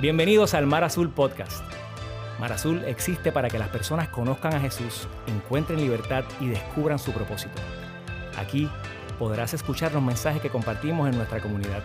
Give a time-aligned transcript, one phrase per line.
[0.00, 1.64] Bienvenidos al Mar Azul Podcast.
[2.38, 7.10] Mar Azul existe para que las personas conozcan a Jesús, encuentren libertad y descubran su
[7.10, 7.60] propósito.
[8.38, 8.70] Aquí
[9.18, 11.82] podrás escuchar los mensajes que compartimos en nuestra comunidad.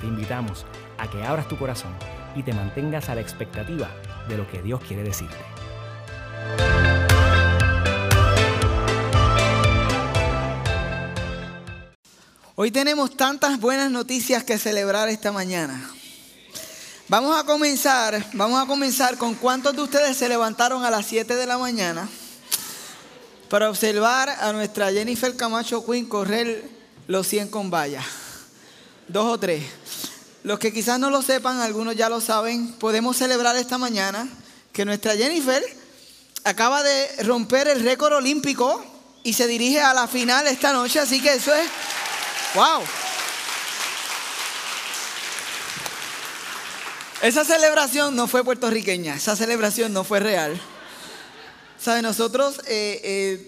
[0.00, 0.66] Te invitamos
[0.98, 1.92] a que abras tu corazón
[2.34, 3.88] y te mantengas a la expectativa
[4.28, 5.36] de lo que Dios quiere decirte.
[12.56, 15.80] Hoy tenemos tantas buenas noticias que celebrar esta mañana.
[17.10, 21.34] Vamos a comenzar, vamos a comenzar con cuántos de ustedes se levantaron a las 7
[21.34, 22.08] de la mañana
[23.48, 26.70] para observar a nuestra Jennifer Camacho Quinn correr
[27.08, 28.00] los 100 con valla.
[29.08, 29.64] Dos o tres.
[30.44, 34.28] Los que quizás no lo sepan, algunos ya lo saben, podemos celebrar esta mañana
[34.72, 35.64] que nuestra Jennifer
[36.44, 38.84] acaba de romper el récord olímpico
[39.24, 41.68] y se dirige a la final esta noche, así que eso es,
[42.54, 42.84] wow.
[47.22, 50.58] Esa celebración no fue puertorriqueña, esa celebración no fue real.
[51.78, 52.02] ¿Saben?
[52.02, 53.00] Nosotros eh,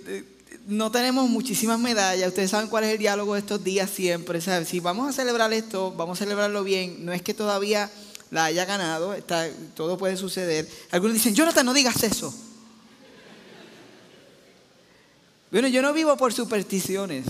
[0.06, 0.24] eh,
[0.66, 2.28] no tenemos muchísimas medallas.
[2.28, 4.42] Ustedes saben cuál es el diálogo de estos días siempre.
[4.42, 4.66] ¿saben?
[4.66, 7.04] Si vamos a celebrar esto, vamos a celebrarlo bien.
[7.04, 7.90] No es que todavía
[8.30, 10.68] la haya ganado, está, todo puede suceder.
[10.90, 12.34] Algunos dicen, Jonathan, no digas eso.
[15.50, 17.26] Bueno, yo no vivo por supersticiones.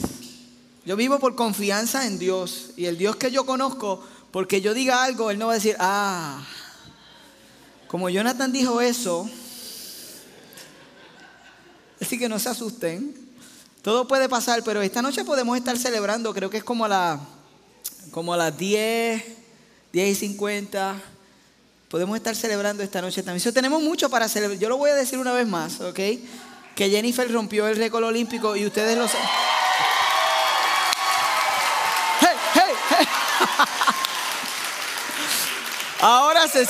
[0.85, 2.71] Yo vivo por confianza en Dios.
[2.77, 5.77] Y el Dios que yo conozco porque yo diga algo, él no va a decir,
[5.79, 6.43] ah,
[7.87, 9.29] como Jonathan dijo eso,
[12.01, 13.15] así que no se asusten.
[13.83, 17.21] Todo puede pasar, pero esta noche podemos estar celebrando, creo que es como a, la,
[18.11, 19.23] como las 10,
[19.93, 21.03] 10 y 50.
[21.89, 23.53] Podemos estar celebrando esta noche también.
[23.53, 24.59] tenemos mucho para celebrar.
[24.59, 25.99] Yo lo voy a decir una vez más, ¿ok?
[26.75, 29.52] Que Jennifer rompió el récord olímpico y ustedes lo saben.
[36.03, 36.67] Ahora se.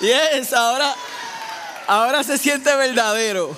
[0.00, 0.96] Yes, ahora,
[1.86, 3.54] ahora se siente verdadero.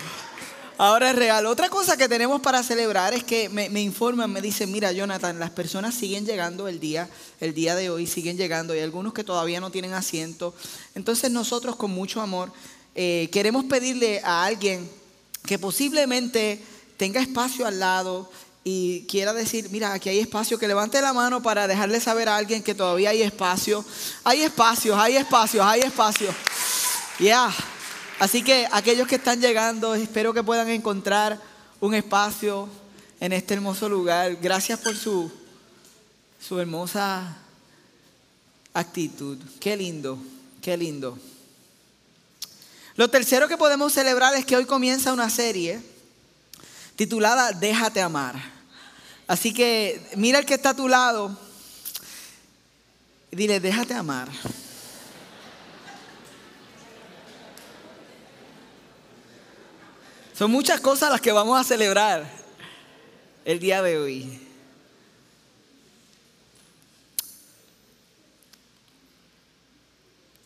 [0.77, 1.47] Ahora es real.
[1.47, 5.51] Otra cosa que tenemos para celebrar es que me, informan, me dicen, mira Jonathan, las
[5.51, 8.73] personas siguen llegando el día, el día de hoy, siguen llegando.
[8.73, 10.53] Hay algunos que todavía no tienen asiento.
[10.97, 12.53] Entonces nosotros con mucho amor
[12.97, 14.91] eh, queremos pedirle a alguien
[15.47, 16.61] que posiblemente
[16.97, 18.29] tenga espacio al lado,
[18.65, 22.37] y quiera decir, mira, aquí hay espacio, que levante la mano para dejarle saber a
[22.37, 23.85] alguien que todavía hay espacio.
[24.23, 26.35] Hay espacios, hay espacios, hay espacios.
[27.19, 27.53] Ya.
[28.21, 31.41] Así que aquellos que están llegando, espero que puedan encontrar
[31.81, 32.69] un espacio
[33.19, 34.37] en este hermoso lugar.
[34.41, 35.31] Gracias por su,
[36.41, 37.37] su hermosa
[38.75, 39.39] actitud.
[39.59, 40.19] Qué lindo,
[40.61, 41.19] qué lindo.
[42.95, 45.81] Lo tercero que podemos celebrar es que hoy comienza una serie
[47.03, 48.37] titulada Déjate amar.
[49.27, 51.37] Así que mira el que está a tu lado
[53.33, 54.29] y dile, déjate amar.
[60.33, 62.25] Son muchas cosas las que vamos a celebrar
[63.45, 64.41] el día de hoy.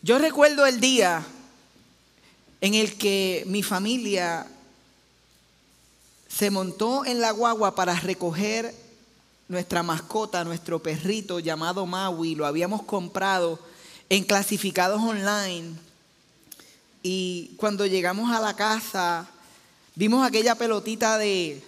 [0.01, 1.23] Yo recuerdo el día
[2.63, 4.47] en el que mi familia
[6.29, 8.75] se montó en la guagua para recoger
[9.49, 12.35] nuestra mascota, nuestro perrito llamado Maui.
[12.35, 13.59] Lo habíamos comprado
[14.09, 15.75] en clasificados online.
[17.03, 19.29] Y cuando llegamos a la casa,
[19.95, 21.63] vimos aquella pelotita de,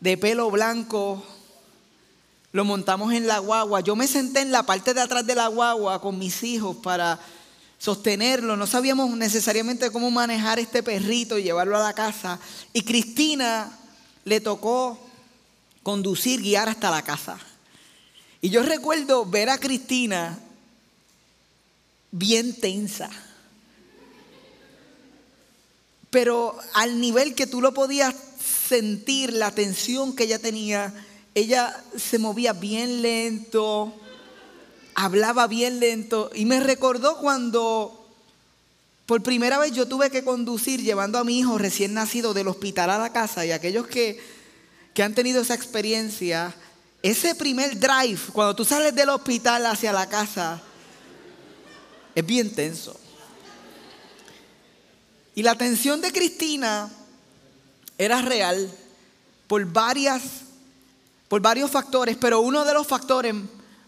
[0.00, 1.22] de pelo blanco.
[2.52, 3.80] Lo montamos en la guagua.
[3.80, 7.20] Yo me senté en la parte de atrás de la guagua con mis hijos para
[7.78, 12.38] sostenerlo, no sabíamos necesariamente cómo manejar este perrito y llevarlo a la casa.
[12.72, 13.70] Y Cristina
[14.24, 14.98] le tocó
[15.82, 17.38] conducir, guiar hasta la casa.
[18.40, 20.38] Y yo recuerdo ver a Cristina
[22.10, 23.10] bien tensa.
[26.10, 28.14] Pero al nivel que tú lo podías
[28.68, 30.92] sentir, la tensión que ella tenía,
[31.34, 33.94] ella se movía bien lento,
[34.96, 38.02] hablaba bien lento y me recordó cuando
[39.04, 42.88] por primera vez yo tuve que conducir llevando a mi hijo recién nacido del hospital
[42.90, 44.18] a la casa y aquellos que,
[44.94, 46.52] que han tenido esa experiencia,
[47.02, 50.62] ese primer drive, cuando tú sales del hospital hacia la casa,
[52.14, 52.98] es bien tenso.
[55.34, 56.90] Y la tensión de Cristina
[57.98, 58.72] era real
[59.46, 60.22] por varias
[61.28, 63.34] por varios factores, pero uno de los factores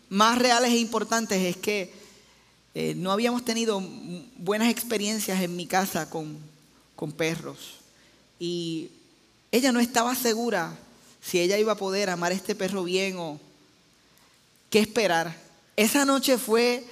[0.09, 1.93] más reales e importantes es que
[2.75, 3.83] eh, no habíamos tenido
[4.37, 6.39] buenas experiencias en mi casa con,
[6.95, 7.79] con perros.
[8.39, 8.91] Y
[9.51, 10.77] ella no estaba segura
[11.21, 13.41] si ella iba a poder amar a este perro bien o
[14.71, 15.37] qué esperar.
[15.77, 16.85] Esa noche fue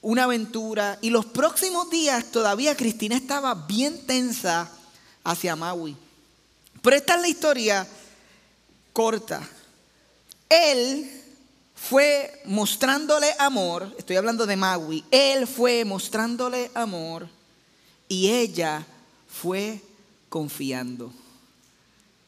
[0.00, 4.70] una aventura y los próximos días todavía Cristina estaba bien tensa
[5.24, 5.96] hacia Maui.
[6.82, 7.86] Pero esta es la historia
[8.92, 9.48] corta.
[10.48, 11.21] Él
[11.88, 17.28] fue mostrándole amor, estoy hablando de Maui, él fue mostrándole amor
[18.08, 18.86] y ella
[19.28, 19.80] fue
[20.28, 21.12] confiando.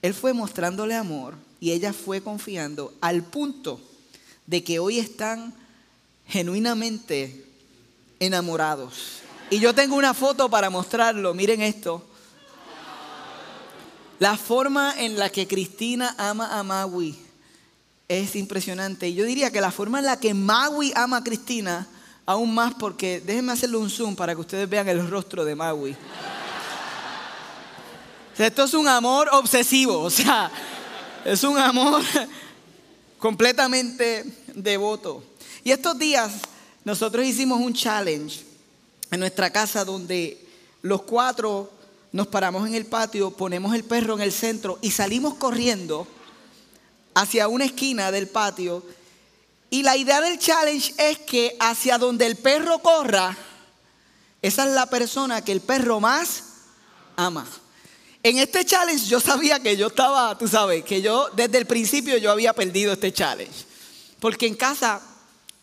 [0.03, 3.81] Él fue mostrándole amor y ella fue confiando al punto
[4.45, 5.55] de que hoy están
[6.27, 7.47] genuinamente
[8.19, 9.21] enamorados.
[9.51, 12.05] Y yo tengo una foto para mostrarlo, miren esto.
[14.19, 17.24] La forma en la que Cristina ama a Maui
[18.09, 19.09] es impresionante.
[19.09, 21.87] Y yo diría que la forma en la que Maui ama a Cristina,
[22.27, 25.97] aún más porque, déjenme hacerle un zoom para que ustedes vean el rostro de Maui.
[28.37, 30.51] Esto es un amor obsesivo, o sea,
[31.25, 32.03] es un amor
[33.19, 34.25] completamente
[34.55, 35.23] devoto.
[35.63, 36.33] Y estos días
[36.85, 38.45] nosotros hicimos un challenge
[39.11, 40.45] en nuestra casa donde
[40.83, 41.71] los cuatro
[42.13, 46.07] nos paramos en el patio, ponemos el perro en el centro y salimos corriendo
[47.15, 48.83] hacia una esquina del patio.
[49.71, 53.37] Y la idea del challenge es que hacia donde el perro corra,
[54.43, 56.45] esa es la persona que el perro más
[57.17, 57.47] ama.
[58.23, 62.17] En este challenge yo sabía que yo estaba, tú sabes, que yo desde el principio
[62.17, 63.67] yo había perdido este challenge.
[64.21, 65.01] Porque en casa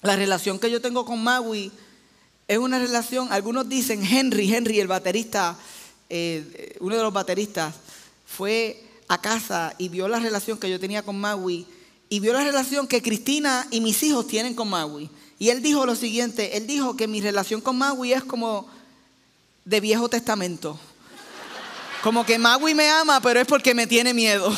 [0.01, 1.71] la relación que yo tengo con Maui
[2.47, 5.57] es una relación, algunos dicen Henry, Henry el baterista,
[6.09, 7.73] eh, uno de los bateristas,
[8.25, 11.67] fue a casa y vio la relación que yo tenía con Maui
[12.07, 15.09] y vio la relación que Cristina y mis hijos tienen con Maui.
[15.37, 18.69] Y él dijo lo siguiente, él dijo que mi relación con Maui es como
[19.65, 20.79] de Viejo Testamento.
[22.01, 24.49] Como que Maui me ama, pero es porque me tiene miedo.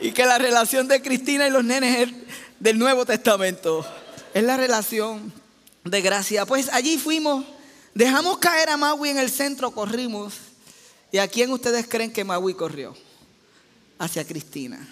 [0.00, 2.14] y que la relación de Cristina y los nenes es
[2.60, 3.86] del Nuevo Testamento.
[4.34, 5.32] Es la relación
[5.84, 6.44] de gracia.
[6.44, 7.46] Pues allí fuimos,
[7.94, 10.34] dejamos caer a Maui en el centro, corrimos.
[11.12, 12.96] ¿Y a quién ustedes creen que Maui corrió?
[13.98, 14.86] Hacia Cristina.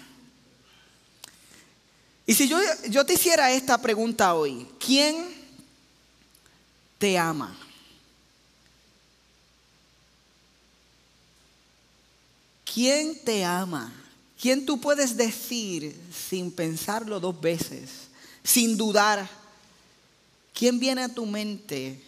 [2.25, 2.57] Y si yo,
[2.89, 5.27] yo te hiciera esta pregunta hoy, ¿quién
[6.97, 7.57] te ama?
[12.73, 13.93] ¿Quién te ama?
[14.41, 17.89] ¿Quién tú puedes decir sin pensarlo dos veces,
[18.43, 19.29] sin dudar?
[20.53, 22.01] ¿Quién viene a tu mente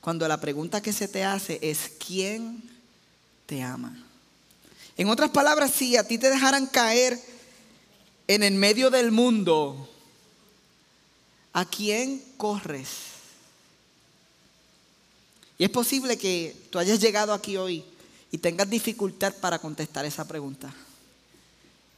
[0.00, 2.62] cuando la pregunta que se te hace es ¿quién
[3.46, 4.04] te ama?
[4.96, 7.20] En otras palabras, si a ti te dejaran caer
[8.26, 9.88] en el medio del mundo,
[11.52, 12.88] ¿a quién corres?
[15.58, 17.84] Y es posible que tú hayas llegado aquí hoy
[18.30, 20.72] y tengas dificultad para contestar esa pregunta.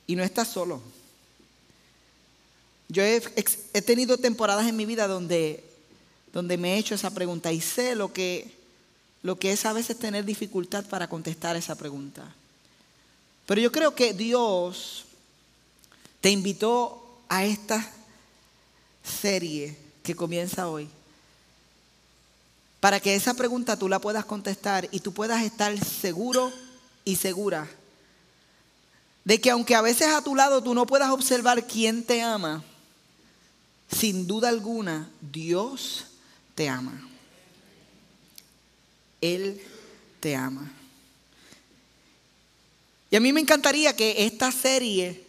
[0.06, 0.80] Y no estás solo.
[2.88, 3.20] Yo he,
[3.82, 5.62] tenido temporadas en mi vida donde,
[6.32, 8.54] donde me he hecho esa pregunta y sé lo que,
[9.22, 12.34] lo que es a veces tener dificultad para contestar esa pregunta.
[13.46, 15.04] Pero yo creo que Dios
[16.20, 17.90] te invitó a esta
[19.02, 20.88] serie que comienza hoy
[22.80, 26.52] para que esa pregunta tú la puedas contestar y tú puedas estar seguro
[27.04, 27.68] y segura
[29.24, 32.64] de que aunque a veces a tu lado tú no puedas observar quién te ama,
[33.90, 36.06] sin duda alguna Dios
[36.60, 36.92] te ama.
[39.22, 39.62] Él
[40.20, 40.70] te ama.
[43.10, 45.24] Y a mí me encantaría que esta serie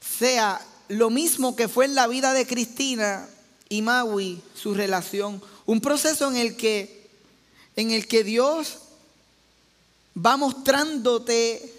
[0.00, 3.28] sea lo mismo que fue en la vida de Cristina
[3.68, 5.40] y Maui, su relación.
[5.66, 7.08] Un proceso en el que,
[7.76, 8.78] en el que Dios
[10.18, 11.72] va mostrándote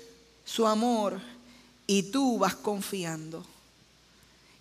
[0.46, 1.20] su amor
[1.88, 3.46] y tú vas confiando.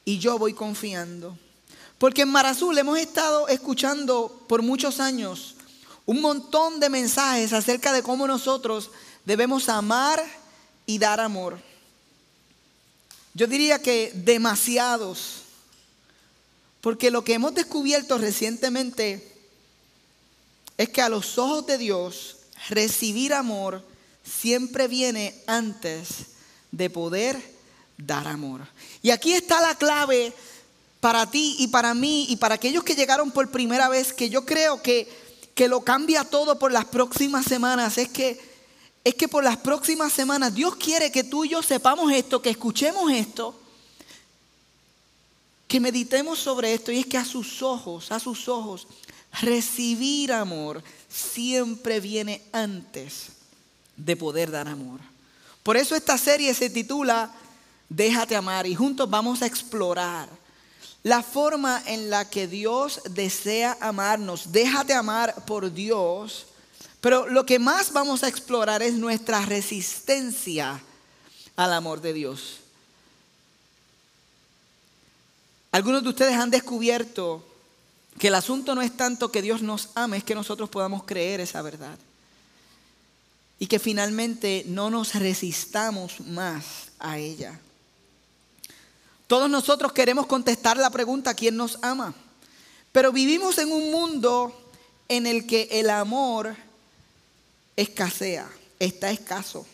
[0.04, 1.38] Y yo voy confiando.
[2.04, 5.54] Porque en Marazul hemos estado escuchando por muchos años
[6.04, 8.90] un montón de mensajes acerca de cómo nosotros
[9.24, 10.22] debemos amar
[10.84, 11.58] y dar amor.
[13.32, 15.44] Yo diría que demasiados.
[16.82, 19.26] Porque lo que hemos descubierto recientemente
[20.76, 22.36] es que a los ojos de Dios
[22.68, 23.82] recibir amor
[24.22, 26.08] siempre viene antes
[26.70, 27.42] de poder
[27.96, 28.60] dar amor.
[29.00, 30.34] Y aquí está la clave
[31.04, 34.46] para ti y para mí y para aquellos que llegaron por primera vez, que yo
[34.46, 35.06] creo que,
[35.54, 37.98] que lo cambia todo por las próximas semanas.
[37.98, 38.40] Es que,
[39.04, 42.48] es que por las próximas semanas Dios quiere que tú y yo sepamos esto, que
[42.48, 43.54] escuchemos esto,
[45.68, 46.90] que meditemos sobre esto.
[46.90, 48.86] Y es que a sus ojos, a sus ojos,
[49.42, 53.26] recibir amor siempre viene antes
[53.94, 55.00] de poder dar amor.
[55.62, 57.30] Por eso esta serie se titula
[57.90, 60.43] déjate amar y juntos vamos a explorar
[61.04, 64.50] la forma en la que Dios desea amarnos.
[64.50, 66.46] Déjate amar por Dios.
[67.02, 70.82] Pero lo que más vamos a explorar es nuestra resistencia
[71.56, 72.60] al amor de Dios.
[75.72, 77.44] Algunos de ustedes han descubierto
[78.18, 81.40] que el asunto no es tanto que Dios nos ame, es que nosotros podamos creer
[81.40, 81.98] esa verdad.
[83.58, 86.64] Y que finalmente no nos resistamos más
[86.98, 87.60] a ella.
[89.26, 92.14] Todos nosotros queremos contestar la pregunta, ¿quién nos ama?
[92.92, 94.54] Pero vivimos en un mundo
[95.08, 96.54] en el que el amor
[97.76, 99.66] escasea, está escaso.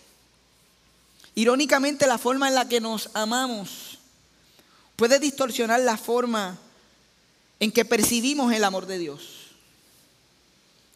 [1.34, 3.98] Irónicamente, la forma en la que nos amamos
[4.96, 6.58] puede distorsionar la forma
[7.58, 9.40] en que percibimos el amor de Dios.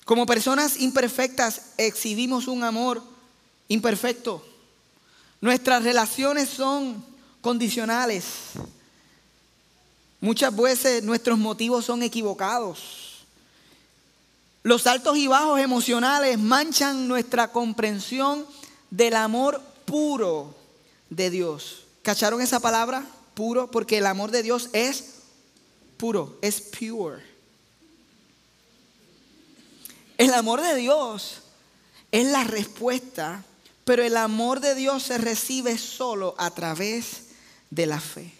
[0.04, 3.02] Como personas imperfectas exhibimos un amor
[3.68, 4.44] imperfecto.
[5.40, 7.04] Nuestras relaciones son
[7.44, 8.24] condicionales.
[10.18, 13.26] Muchas veces nuestros motivos son equivocados.
[14.62, 18.46] Los altos y bajos emocionales manchan nuestra comprensión
[18.90, 20.54] del amor puro
[21.10, 21.84] de Dios.
[22.00, 23.04] ¿Cacharon esa palabra?
[23.34, 25.16] Puro, porque el amor de Dios es
[25.98, 27.22] puro, es pure.
[30.16, 31.42] El amor de Dios
[32.10, 33.44] es la respuesta,
[33.84, 37.23] pero el amor de Dios se recibe solo a través
[37.74, 38.32] de la fe.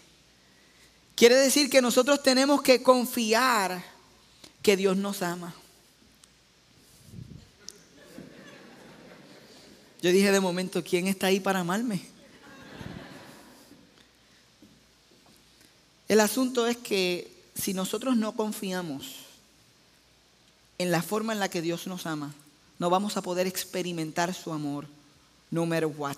[1.15, 3.83] Quiere decir que nosotros tenemos que confiar
[4.61, 5.53] que Dios nos ama.
[10.01, 12.01] Yo dije de momento, ¿quién está ahí para amarme?
[16.07, 19.15] El asunto es que si nosotros no confiamos
[20.77, 22.33] en la forma en la que Dios nos ama,
[22.77, 24.85] no vamos a poder experimentar su amor,
[25.49, 26.17] no matter what.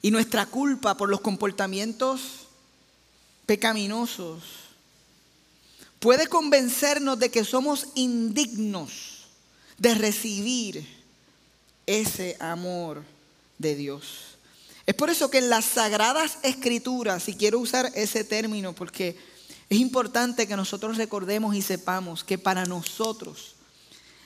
[0.00, 2.48] Y nuestra culpa por los comportamientos
[3.46, 4.42] pecaminosos
[5.98, 9.26] puede convencernos de que somos indignos
[9.78, 10.86] de recibir
[11.86, 13.02] ese amor
[13.58, 14.36] de Dios.
[14.86, 19.16] Es por eso que en las sagradas escrituras, y quiero usar ese término porque
[19.68, 23.56] es importante que nosotros recordemos y sepamos que para nosotros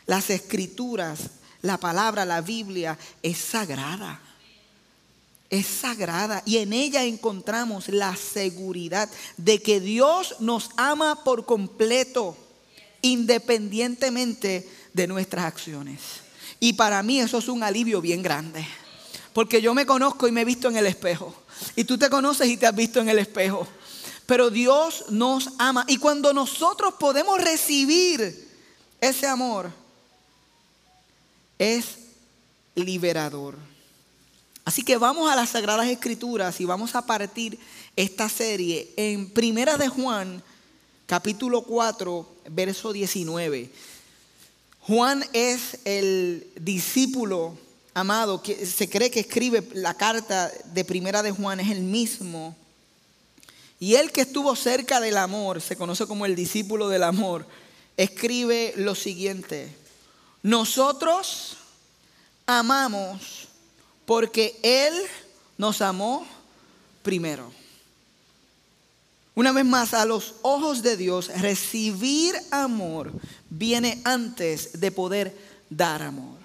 [0.06, 1.30] las escrituras,
[1.62, 4.20] la palabra, la Biblia es sagrada
[5.52, 12.34] es sagrada y en ella encontramos la seguridad de que Dios nos ama por completo,
[13.02, 16.00] independientemente de nuestras acciones.
[16.58, 18.66] Y para mí eso es un alivio bien grande,
[19.34, 21.34] porque yo me conozco y me he visto en el espejo,
[21.76, 23.68] y tú te conoces y te has visto en el espejo,
[24.24, 28.48] pero Dios nos ama y cuando nosotros podemos recibir
[29.02, 29.70] ese amor,
[31.58, 31.98] es
[32.74, 33.71] liberador.
[34.64, 37.58] Así que vamos a las Sagradas Escrituras y vamos a partir
[37.96, 40.40] esta serie en Primera de Juan,
[41.06, 43.70] capítulo 4, verso 19.
[44.82, 47.58] Juan es el discípulo
[47.92, 52.56] amado que se cree que escribe la carta de Primera de Juan, es el mismo.
[53.80, 57.46] Y él que estuvo cerca del amor, se conoce como el discípulo del amor,
[57.96, 59.74] escribe lo siguiente.
[60.44, 61.56] Nosotros
[62.46, 63.41] amamos
[64.06, 64.94] porque Él
[65.58, 66.26] nos amó
[67.02, 67.52] primero.
[69.34, 73.12] Una vez más, a los ojos de Dios, recibir amor
[73.48, 75.36] viene antes de poder
[75.70, 76.36] dar amor.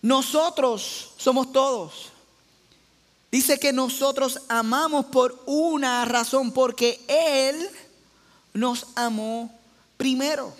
[0.00, 2.12] Nosotros somos todos.
[3.32, 7.68] Dice que nosotros amamos por una razón, porque Él
[8.54, 9.50] nos amó
[9.96, 10.54] primero.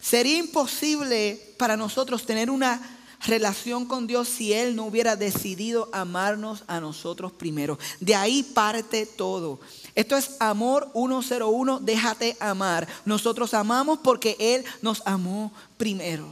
[0.00, 6.64] Sería imposible para nosotros tener una relación con Dios si Él no hubiera decidido amarnos
[6.66, 7.78] a nosotros primero.
[8.00, 9.60] De ahí parte todo.
[9.94, 12.86] Esto es amor 101, déjate amar.
[13.04, 16.26] Nosotros amamos porque Él nos amó primero.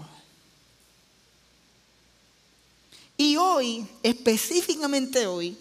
[3.16, 5.56] Y hoy, específicamente hoy,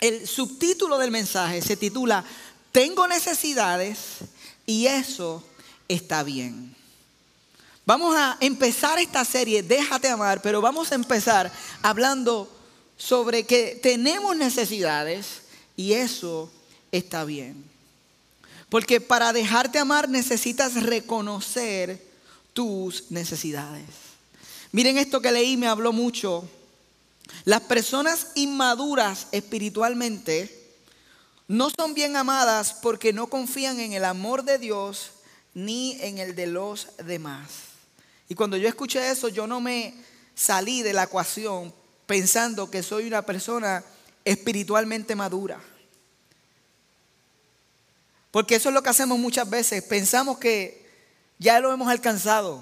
[0.00, 2.24] el subtítulo del mensaje se titula
[2.72, 3.98] Tengo necesidades
[4.66, 5.42] y eso
[5.88, 6.74] está bien.
[7.86, 12.48] Vamos a empezar esta serie, déjate amar, pero vamos a empezar hablando
[12.96, 15.42] sobre que tenemos necesidades
[15.76, 16.50] y eso
[16.92, 17.62] está bien.
[18.70, 22.02] Porque para dejarte amar necesitas reconocer
[22.54, 23.84] tus necesidades.
[24.72, 26.48] Miren esto que leí, me habló mucho.
[27.44, 30.72] Las personas inmaduras espiritualmente
[31.48, 35.10] no son bien amadas porque no confían en el amor de Dios
[35.52, 37.73] ni en el de los demás.
[38.28, 39.94] Y cuando yo escuché eso, yo no me
[40.34, 41.72] salí de la ecuación
[42.06, 43.84] pensando que soy una persona
[44.24, 45.60] espiritualmente madura.
[48.30, 49.82] Porque eso es lo que hacemos muchas veces.
[49.84, 50.84] Pensamos que
[51.38, 52.60] ya lo hemos alcanzado.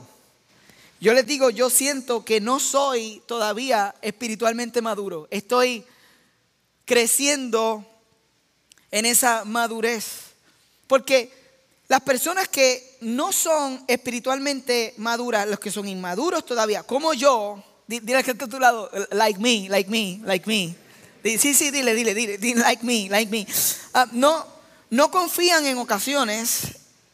[1.01, 5.27] Yo les digo, yo siento que no soy todavía espiritualmente maduro.
[5.31, 5.85] Estoy
[6.85, 7.85] creciendo
[8.91, 10.33] en esa madurez.
[10.87, 11.33] Porque
[11.93, 18.25] las personas que no son espiritualmente maduras, los que son inmaduros todavía, como yo, dile
[18.25, 20.75] que está a tu lado, like me, like me, like me.
[21.39, 23.47] Sí, sí, dile, dile, dile, like me, like me.
[23.93, 24.47] Ah, no,
[24.89, 26.63] no confían en ocasiones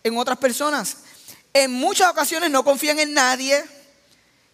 [0.05, 0.99] en otras personas.
[1.53, 3.65] En muchas ocasiones no confían en nadie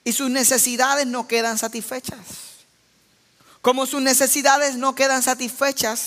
[0.05, 2.19] y sus necesidades no quedan satisfechas.
[3.61, 6.01] Como sus necesidades no quedan satisfechas,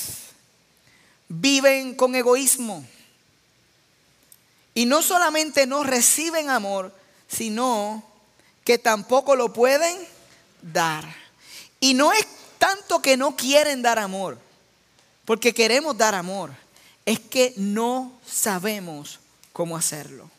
[1.29, 2.83] viven con egoísmo.
[4.77, 6.93] Y no solamente no reciben amor,
[7.27, 8.03] sino
[8.63, 9.97] que tampoco lo pueden
[10.61, 11.03] dar.
[11.79, 12.27] Y no es
[12.59, 14.37] tanto que no quieren dar amor,
[15.25, 16.51] porque queremos dar amor,
[17.07, 19.19] es que no sabemos
[19.51, 20.29] cómo hacerlo.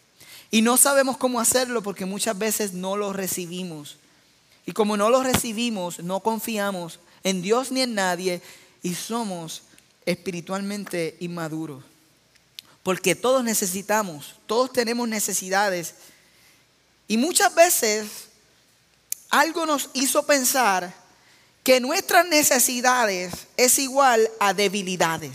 [0.53, 3.97] Y no sabemos cómo hacerlo porque muchas veces no lo recibimos.
[4.67, 8.41] Y como no lo recibimos, no confiamos en Dios ni en nadie
[8.85, 9.63] y somos
[10.07, 11.88] espiritualmente inmaduros.
[12.83, 15.95] Porque todos necesitamos, todos tenemos necesidades.
[17.07, 18.09] Y muchas veces
[19.31, 20.93] algo nos hizo pensar
[21.63, 25.33] que nuestras necesidades es igual a debilidades.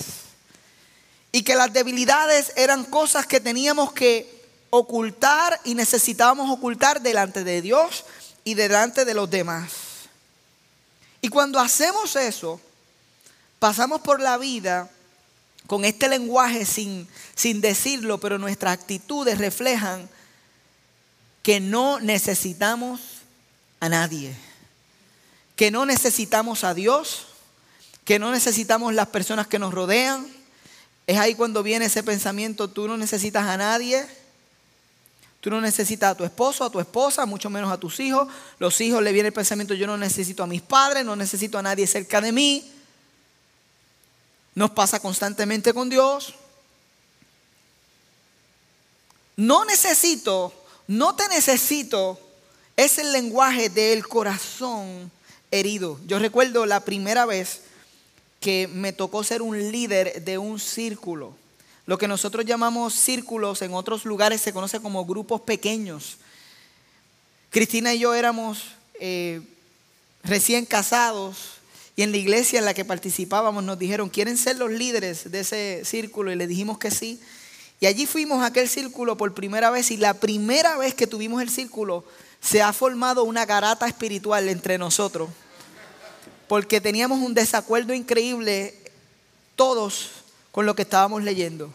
[1.32, 7.62] Y que las debilidades eran cosas que teníamos que ocultar y necesitábamos ocultar delante de
[7.62, 8.06] Dios
[8.44, 9.72] y delante de los demás.
[11.22, 12.60] Y cuando hacemos eso,
[13.60, 14.90] pasamos por la vida
[15.68, 20.10] con este lenguaje sin, sin decirlo, pero nuestras actitudes reflejan
[21.42, 23.02] que no necesitamos
[23.80, 24.36] a nadie,
[25.56, 27.28] que no necesitamos a Dios,
[28.06, 30.28] que no necesitamos las personas que nos rodean.
[31.08, 34.06] Es ahí cuando viene ese pensamiento, tú no necesitas a nadie.
[35.44, 38.30] Tú no necesitas a tu esposo, a tu esposa, mucho menos a tus hijos.
[38.60, 41.62] Los hijos le viene el pensamiento, yo no necesito a mis padres, no necesito a
[41.62, 42.73] nadie cerca de mí.
[44.56, 46.36] Nos pasa constantemente con Dios.
[49.36, 50.54] No necesito,
[50.88, 52.20] no te necesito,
[52.76, 55.12] es el lenguaje del corazón
[55.50, 56.00] herido.
[56.06, 57.62] Yo recuerdo la primera vez
[58.40, 61.36] que me tocó ser un líder de un círculo.
[61.86, 66.18] Lo que nosotros llamamos círculos en otros lugares se conoce como grupos pequeños.
[67.50, 68.64] Cristina y yo éramos
[69.00, 69.42] eh,
[70.24, 71.53] recién casados
[71.96, 75.42] y en la iglesia en la que participábamos nos dijeron, ¿quieren ser los líderes de
[75.42, 76.32] ese círculo?
[76.32, 77.20] Y le dijimos que sí.
[77.80, 81.42] Y allí fuimos a aquel círculo por primera vez y la primera vez que tuvimos
[81.42, 82.04] el círculo
[82.42, 85.30] se ha formado una garata espiritual entre nosotros.
[86.48, 88.76] Porque teníamos un desacuerdo increíble
[89.56, 90.10] todos
[90.52, 91.72] con lo que estábamos leyendo.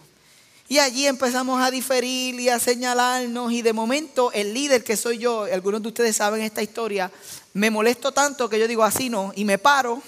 [0.70, 5.16] Y allí empezamos a diferir y a señalarnos y de momento el líder que soy
[5.16, 7.10] yo, algunos de ustedes saben esta historia,
[7.54, 10.02] me molesto tanto que yo digo así no y me paro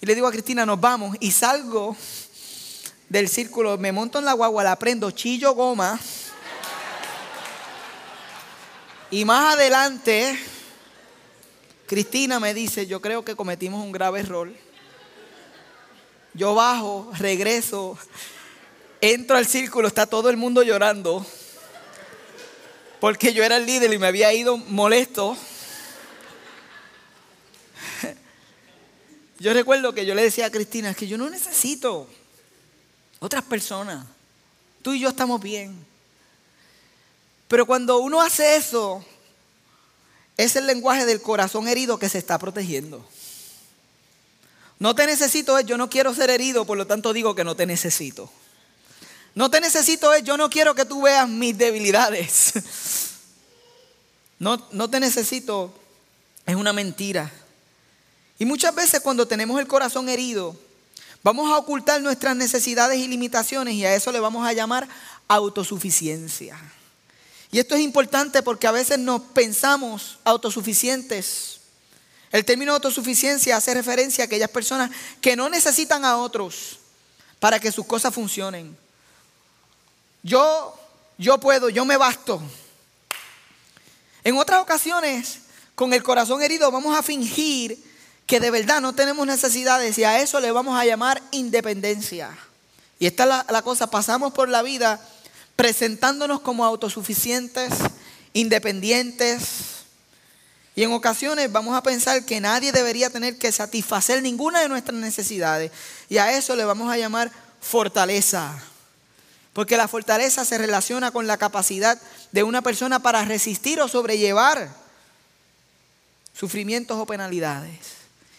[0.00, 1.96] y le digo a Cristina nos vamos y salgo
[3.08, 5.98] del círculo, me monto en la guagua, la prendo, chillo goma
[9.10, 10.38] y más adelante
[11.86, 14.52] Cristina me dice, yo creo que cometimos un grave error.
[16.32, 17.98] Yo bajo, regreso
[19.12, 21.26] entro al círculo, está todo el mundo llorando.
[23.00, 25.36] Porque yo era el líder y me había ido molesto.
[29.38, 32.08] Yo recuerdo que yo le decía a Cristina, es que yo no necesito
[33.18, 34.06] otras personas.
[34.80, 35.84] Tú y yo estamos bien.
[37.48, 39.04] Pero cuando uno hace eso,
[40.38, 43.06] es el lenguaje del corazón herido que se está protegiendo.
[44.78, 47.66] No te necesito, yo no quiero ser herido, por lo tanto digo que no te
[47.66, 48.30] necesito.
[49.34, 52.52] No te necesito, yo no quiero que tú veas mis debilidades.
[54.36, 55.72] No, no te necesito,
[56.44, 57.32] es una mentira.
[58.38, 60.56] Y muchas veces cuando tenemos el corazón herido,
[61.22, 64.88] vamos a ocultar nuestras necesidades y limitaciones y a eso le vamos a llamar
[65.28, 66.58] autosuficiencia.
[67.52, 71.60] Y esto es importante porque a veces nos pensamos autosuficientes.
[72.32, 76.80] El término autosuficiencia hace referencia a aquellas personas que no necesitan a otros
[77.38, 78.83] para que sus cosas funcionen.
[80.24, 80.74] Yo,
[81.18, 82.42] yo puedo, yo me basto.
[84.24, 85.40] En otras ocasiones,
[85.74, 87.78] con el corazón herido, vamos a fingir
[88.26, 92.36] que de verdad no tenemos necesidades y a eso le vamos a llamar independencia.
[92.98, 94.98] Y esta es la, la cosa, pasamos por la vida
[95.56, 97.74] presentándonos como autosuficientes,
[98.32, 99.42] independientes.
[100.74, 104.98] Y en ocasiones vamos a pensar que nadie debería tener que satisfacer ninguna de nuestras
[104.98, 105.70] necesidades.
[106.08, 108.58] Y a eso le vamos a llamar fortaleza.
[109.54, 111.98] Porque la fortaleza se relaciona con la capacidad
[112.32, 114.68] de una persona para resistir o sobrellevar
[116.34, 117.78] sufrimientos o penalidades.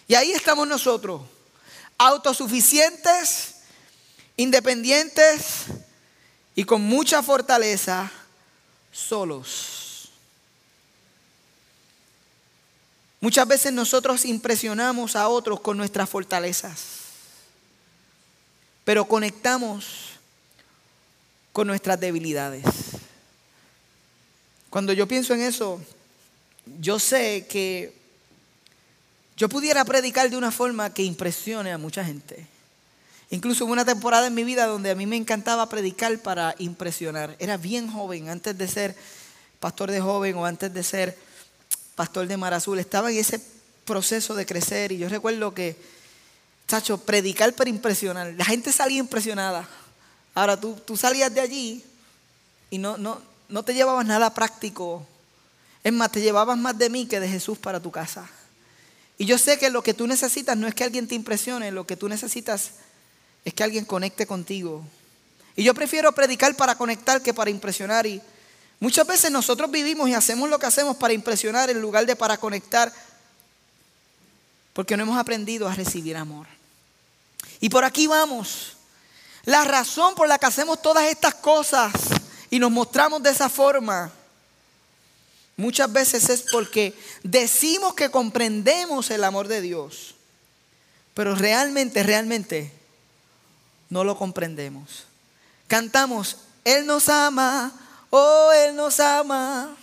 [0.08, 1.22] Y ahí estamos nosotros,
[1.98, 3.56] autosuficientes,
[4.38, 5.66] independientes
[6.54, 8.12] y con mucha fortaleza,
[8.92, 10.12] solos.
[13.22, 16.80] Muchas veces nosotros impresionamos a otros con nuestras fortalezas,
[18.84, 20.15] pero conectamos
[21.56, 22.66] con nuestras debilidades.
[24.70, 25.80] Cuando yo pienso en eso,
[26.82, 27.94] yo sé que
[29.38, 32.46] yo pudiera predicar de una forma que impresione a mucha gente.
[33.30, 37.38] Incluso hubo una temporada en mi vida donde a mí me encantaba predicar para impresionar.
[37.40, 38.94] Era bien joven, antes de ser
[39.62, 41.18] pastor de joven o antes de ser
[41.96, 42.80] pastor de Mar Azul.
[42.80, 43.40] Estaba en ese
[43.86, 45.78] proceso de crecer y yo recuerdo que,
[46.68, 48.34] chacho, predicar para impresionar.
[48.34, 49.66] La gente salía impresionada.
[50.36, 51.84] Ahora tú, tú salías de allí
[52.70, 55.08] y no, no, no te llevabas nada práctico.
[55.84, 58.30] Es más, te llevabas más de mí que de Jesús para tu casa.
[59.18, 61.88] Y yo sé que lo que tú necesitas no es que alguien te impresione, lo
[61.88, 62.72] que tú necesitas
[63.46, 64.84] es que alguien conecte contigo.
[65.56, 68.06] Y yo prefiero predicar para conectar que para impresionar.
[68.06, 68.22] Y
[68.82, 72.38] muchas veces nosotros vivimos y hacemos lo que hacemos para impresionar en lugar de para
[72.38, 72.92] conectar,
[74.74, 76.48] porque no hemos aprendido a recibir amor.
[77.62, 78.75] Y por aquí vamos.
[79.46, 81.94] La razón por la que hacemos todas estas cosas
[82.50, 84.12] y nos mostramos de esa forma,
[85.56, 90.16] muchas veces es porque decimos que comprendemos el amor de Dios,
[91.14, 92.72] pero realmente, realmente
[93.90, 95.06] no lo comprendemos.
[95.68, 97.72] Cantamos, Él nos ama,
[98.10, 99.76] oh, Él nos ama,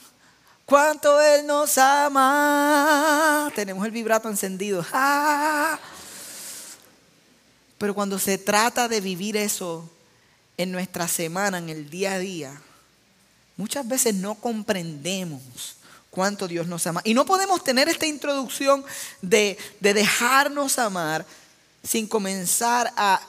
[0.66, 3.50] cuánto Él nos ama.
[3.54, 4.84] Tenemos el vibrato encendido.
[4.92, 5.78] ¡Ah!
[7.82, 9.90] Pero cuando se trata de vivir eso
[10.56, 12.62] en nuestra semana, en el día a día,
[13.56, 17.00] muchas veces no comprendemos cuánto Dios nos ama.
[17.02, 18.84] Y no podemos tener esta introducción
[19.20, 21.26] de, de dejarnos amar
[21.82, 23.20] sin comenzar a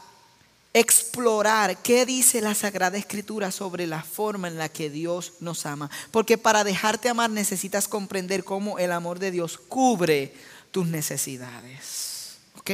[0.72, 5.89] explorar qué dice la Sagrada Escritura sobre la forma en la que Dios nos ama.
[6.12, 10.32] Porque para dejarte amar necesitas comprender cómo el amor de Dios cubre
[10.70, 12.36] tus necesidades.
[12.60, 12.70] ¿Ok?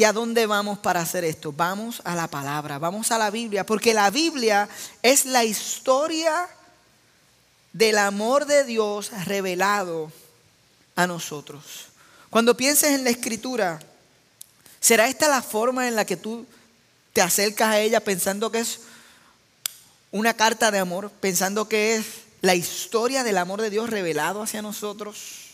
[0.00, 1.52] ¿Y a dónde vamos para hacer esto?
[1.52, 4.66] Vamos a la palabra, vamos a la Biblia, porque la Biblia
[5.02, 6.48] es la historia
[7.74, 10.10] del amor de Dios revelado
[10.96, 11.88] a nosotros.
[12.30, 13.78] Cuando pienses en la escritura,
[14.80, 16.46] ¿será esta la forma en la que tú
[17.12, 18.80] te acercas a ella pensando que es
[20.12, 22.06] una carta de amor, pensando que es
[22.40, 25.50] la historia del amor de Dios revelado hacia nosotros?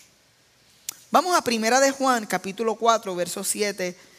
[1.10, 4.14] Vamos a Primera de Juan, capítulo 4, verso 7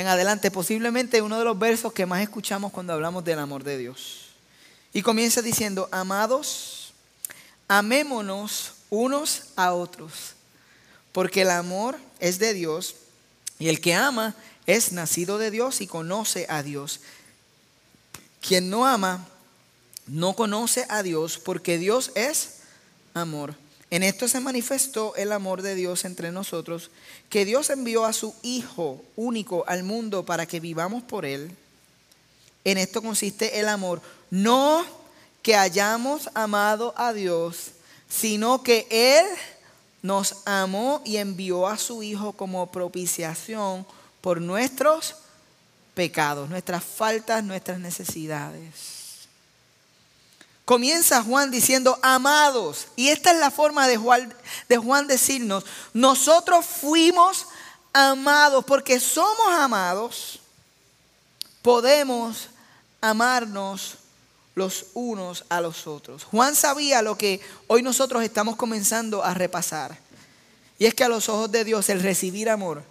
[0.00, 3.78] en adelante, posiblemente uno de los versos que más escuchamos cuando hablamos del amor de
[3.78, 4.30] Dios.
[4.92, 6.92] Y comienza diciendo, amados,
[7.68, 10.34] amémonos unos a otros,
[11.12, 12.96] porque el amor es de Dios
[13.58, 14.34] y el que ama
[14.66, 17.00] es nacido de Dios y conoce a Dios.
[18.40, 19.26] Quien no ama
[20.06, 22.60] no conoce a Dios porque Dios es
[23.14, 23.54] amor.
[23.90, 26.90] En esto se manifestó el amor de Dios entre nosotros,
[27.28, 31.50] que Dios envió a su Hijo único al mundo para que vivamos por Él.
[32.64, 34.00] En esto consiste el amor,
[34.30, 34.84] no
[35.42, 37.72] que hayamos amado a Dios,
[38.08, 39.26] sino que Él
[40.02, 43.84] nos amó y envió a su Hijo como propiciación
[44.20, 45.16] por nuestros
[45.94, 48.99] pecados, nuestras faltas, nuestras necesidades.
[50.70, 52.86] Comienza Juan diciendo, amados.
[52.94, 54.32] Y esta es la forma de Juan,
[54.68, 57.46] de Juan decirnos, nosotros fuimos
[57.92, 60.38] amados, porque somos amados,
[61.60, 62.50] podemos
[63.00, 63.96] amarnos
[64.54, 66.22] los unos a los otros.
[66.22, 69.98] Juan sabía lo que hoy nosotros estamos comenzando a repasar.
[70.78, 72.84] Y es que a los ojos de Dios el recibir amor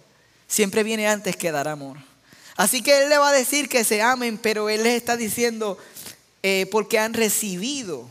[0.48, 1.96] siempre viene antes que dar amor.
[2.58, 5.78] Así que Él le va a decir que se amen, pero Él les está diciendo,
[6.42, 8.08] eh, porque han recibido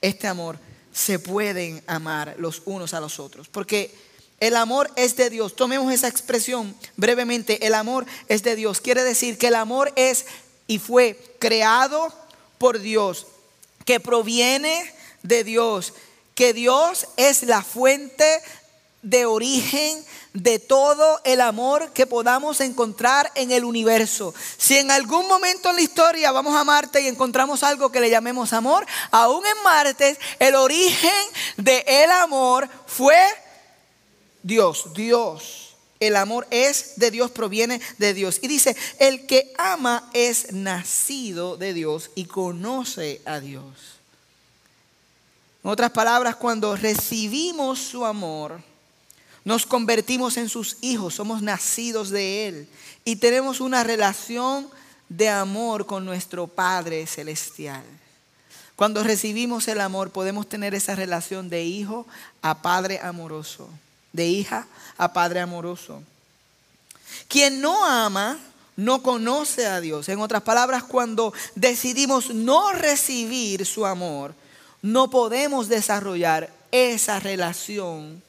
[0.00, 0.58] este amor,
[0.92, 3.48] se pueden amar los unos a los otros.
[3.48, 3.94] Porque
[4.40, 5.54] el amor es de Dios.
[5.54, 7.66] Tomemos esa expresión brevemente.
[7.66, 8.80] El amor es de Dios.
[8.80, 10.26] Quiere decir que el amor es
[10.66, 12.12] y fue creado
[12.56, 13.26] por Dios,
[13.84, 15.94] que proviene de Dios,
[16.34, 18.24] que Dios es la fuente
[19.02, 24.34] de origen de todo el amor que podamos encontrar en el universo.
[24.56, 28.10] Si en algún momento en la historia vamos a Marte y encontramos algo que le
[28.10, 31.10] llamemos amor, aún en Marte el origen
[31.56, 33.16] del el amor fue
[34.42, 35.66] Dios, Dios.
[35.98, 38.38] El amor es de Dios, proviene de Dios.
[38.40, 44.00] Y dice, el que ama es nacido de Dios y conoce a Dios.
[45.62, 48.62] En otras palabras, cuando recibimos su amor,
[49.44, 52.68] nos convertimos en sus hijos, somos nacidos de Él
[53.04, 54.68] y tenemos una relación
[55.08, 57.82] de amor con nuestro Padre Celestial.
[58.76, 62.06] Cuando recibimos el amor podemos tener esa relación de hijo
[62.42, 63.68] a Padre amoroso,
[64.12, 66.02] de hija a Padre amoroso.
[67.28, 68.38] Quien no ama
[68.76, 70.08] no conoce a Dios.
[70.08, 74.34] En otras palabras, cuando decidimos no recibir su amor,
[74.80, 78.22] no podemos desarrollar esa relación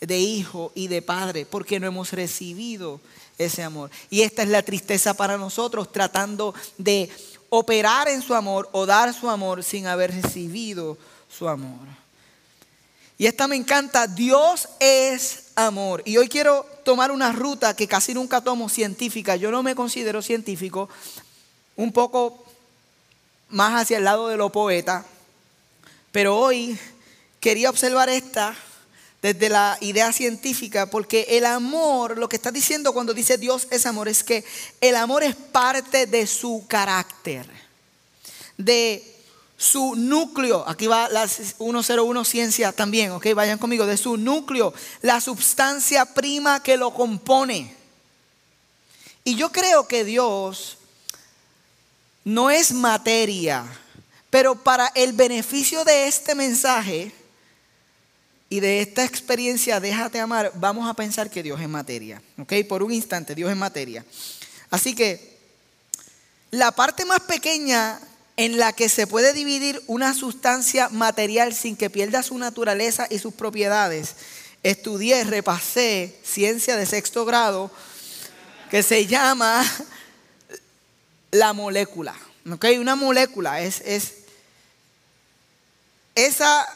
[0.00, 3.00] de hijo y de padre, porque no hemos recibido
[3.38, 3.90] ese amor.
[4.10, 7.10] Y esta es la tristeza para nosotros, tratando de
[7.50, 11.86] operar en su amor o dar su amor sin haber recibido su amor.
[13.16, 16.02] Y esta me encanta, Dios es amor.
[16.04, 20.22] Y hoy quiero tomar una ruta que casi nunca tomo científica, yo no me considero
[20.22, 20.88] científico,
[21.76, 22.44] un poco
[23.48, 25.04] más hacia el lado de lo poeta,
[26.12, 26.78] pero hoy
[27.40, 28.54] quería observar esta
[29.22, 33.84] desde la idea científica, porque el amor, lo que está diciendo cuando dice Dios es
[33.86, 34.44] amor, es que
[34.80, 37.48] el amor es parte de su carácter,
[38.56, 39.16] de
[39.56, 40.64] su núcleo.
[40.68, 46.62] Aquí va la 101 ciencia también, ok, vayan conmigo, de su núcleo, la sustancia prima
[46.62, 47.74] que lo compone.
[49.24, 50.78] Y yo creo que Dios
[52.24, 53.66] no es materia,
[54.30, 57.12] pero para el beneficio de este mensaje,
[58.50, 62.22] y de esta experiencia, déjate amar, vamos a pensar que Dios es materia.
[62.38, 62.54] ¿Ok?
[62.66, 64.04] Por un instante, Dios es materia.
[64.70, 65.36] Así que
[66.50, 68.00] la parte más pequeña
[68.38, 73.18] en la que se puede dividir una sustancia material sin que pierda su naturaleza y
[73.18, 74.14] sus propiedades,
[74.62, 77.70] estudié, repasé ciencia de sexto grado
[78.70, 79.62] que se llama
[81.32, 82.14] la molécula.
[82.50, 82.64] ¿Ok?
[82.78, 84.14] Una molécula es, es
[86.14, 86.66] esa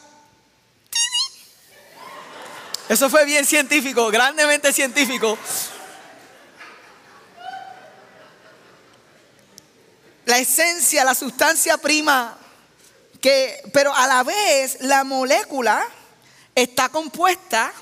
[2.89, 5.37] eso fue bien científico, grandemente científico.
[10.25, 12.37] La esencia, la sustancia prima,
[13.21, 15.85] que, pero a la vez la molécula
[16.55, 17.73] está compuesta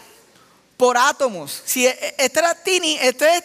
[0.77, 1.61] por átomos.
[1.65, 3.43] Si e, e, este era tini, este es,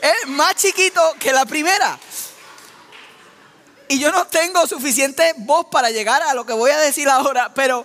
[0.00, 1.98] es más chiquito que la primera.
[3.88, 7.52] Y yo no tengo suficiente voz para llegar a lo que voy a decir ahora,
[7.54, 7.84] pero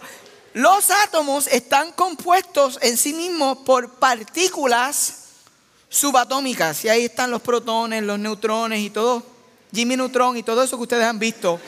[0.53, 5.25] los átomos están compuestos en sí mismos por partículas
[5.89, 6.83] subatómicas.
[6.85, 9.23] Y ahí están los protones, los neutrones y todo.
[9.73, 11.59] Jimmy Neutron y todo eso que ustedes han visto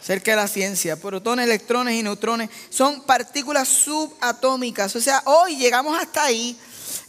[0.00, 0.96] cerca de la ciencia.
[0.96, 4.94] Protones, electrones y neutrones son partículas subatómicas.
[4.96, 6.58] O sea, hoy llegamos hasta ahí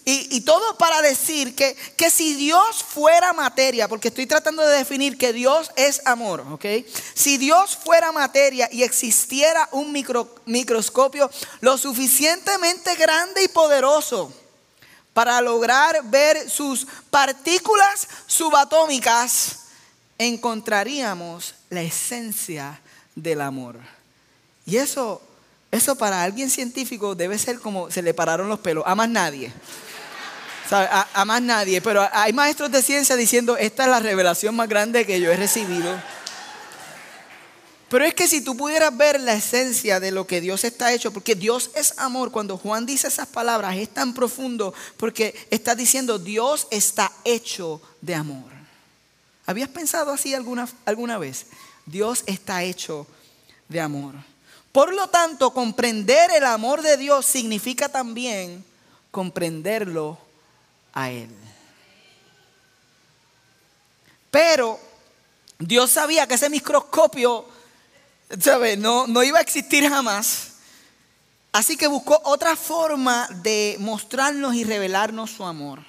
[0.04, 5.18] y, todo para decir que, que, si Dios fuera materia, porque estoy tratando de definir
[5.18, 6.66] que Dios es amor, ¿ok?
[7.14, 9.92] Si Dios fuera materia y existiera un
[10.46, 14.34] microscopio lo suficientemente grande y poderoso
[15.14, 19.60] para lograr ver sus partículas subatómicas,
[20.18, 22.82] encontraríamos la esencia
[23.16, 23.78] del amor.
[24.66, 25.22] Y eso,
[25.72, 29.54] eso para alguien científico debe ser como se le pararon los pelos, a más nadie.
[30.72, 31.82] A, más nadie.
[31.82, 35.38] Pero hay maestros de ciencia diciendo, esta es la revelación más grande que yo he
[35.38, 36.02] recibido.
[37.90, 41.12] Pero es que si tú pudieras ver la esencia de lo que Dios está hecho,
[41.12, 46.18] porque Dios es amor, cuando Juan dice esas palabras es tan profundo porque está diciendo
[46.18, 48.50] Dios está hecho de amor.
[49.46, 51.48] ¿Habías pensado así alguna, alguna vez?
[51.86, 53.06] Dios está hecho
[53.68, 54.16] de amor.
[54.72, 58.64] Por lo tanto, comprender el amor de Dios significa también
[59.12, 60.18] comprenderlo
[60.94, 61.30] a Él.
[64.30, 64.80] Pero
[65.60, 67.46] Dios sabía que ese microscopio
[68.78, 70.52] No, no iba a existir jamás.
[71.52, 75.80] Así que buscó otra forma de mostrarnos y revelarnos su amor.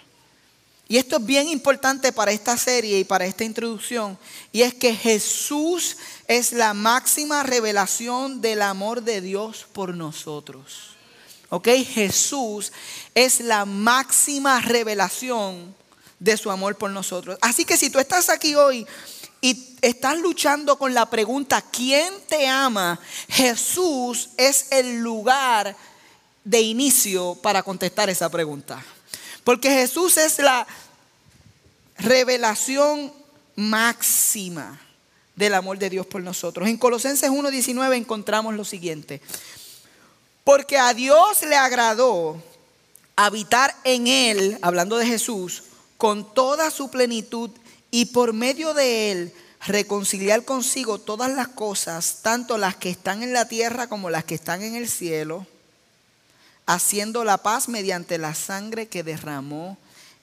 [0.88, 4.18] Y esto es bien importante para esta serie y para esta introducción.
[4.50, 10.91] Y es que Jesús es la máxima revelación del amor de Dios por nosotros.
[11.54, 11.68] ¿Ok?
[11.84, 12.72] Jesús
[13.14, 15.76] es la máxima revelación
[16.18, 17.36] de su amor por nosotros.
[17.42, 18.86] Así que si tú estás aquí hoy
[19.42, 22.98] y estás luchando con la pregunta, ¿quién te ama?
[23.28, 25.76] Jesús es el lugar
[26.42, 28.82] de inicio para contestar esa pregunta.
[29.44, 30.66] Porque Jesús es la
[31.98, 33.12] revelación
[33.56, 34.80] máxima
[35.36, 36.68] del amor de Dios por nosotros.
[36.68, 39.20] En Colosenses 1.19 encontramos lo siguiente.
[40.44, 42.42] Porque a Dios le agradó
[43.16, 45.64] habitar en Él, hablando de Jesús,
[45.96, 47.50] con toda su plenitud
[47.90, 53.32] y por medio de Él reconciliar consigo todas las cosas, tanto las que están en
[53.32, 55.46] la tierra como las que están en el cielo,
[56.66, 59.78] haciendo la paz mediante la sangre que derramó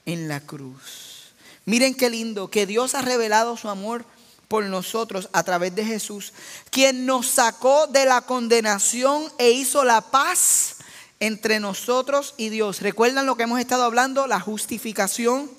[0.05, 1.31] en la cruz.
[1.65, 4.03] Miren qué lindo, que Dios ha revelado su amor
[4.49, 6.33] por nosotros a través de Jesús,
[6.71, 10.77] quien nos sacó de la condenación e hizo la paz
[11.19, 12.81] entre nosotros y Dios.
[12.81, 14.25] ¿Recuerdan lo que hemos estado hablando?
[14.25, 15.51] La justificación.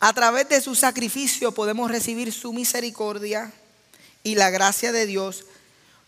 [0.00, 3.52] A través de su sacrificio podemos recibir su misericordia
[4.22, 5.44] y la gracia de Dios,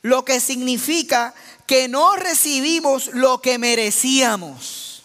[0.00, 1.34] lo que significa
[1.66, 5.02] que no recibimos lo que merecíamos.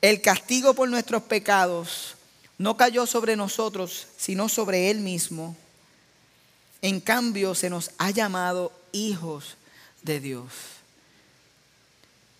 [0.00, 2.16] El castigo por nuestros pecados
[2.62, 5.56] no cayó sobre nosotros, sino sobre Él mismo.
[6.80, 9.56] En cambio, se nos ha llamado hijos
[10.02, 10.52] de Dios.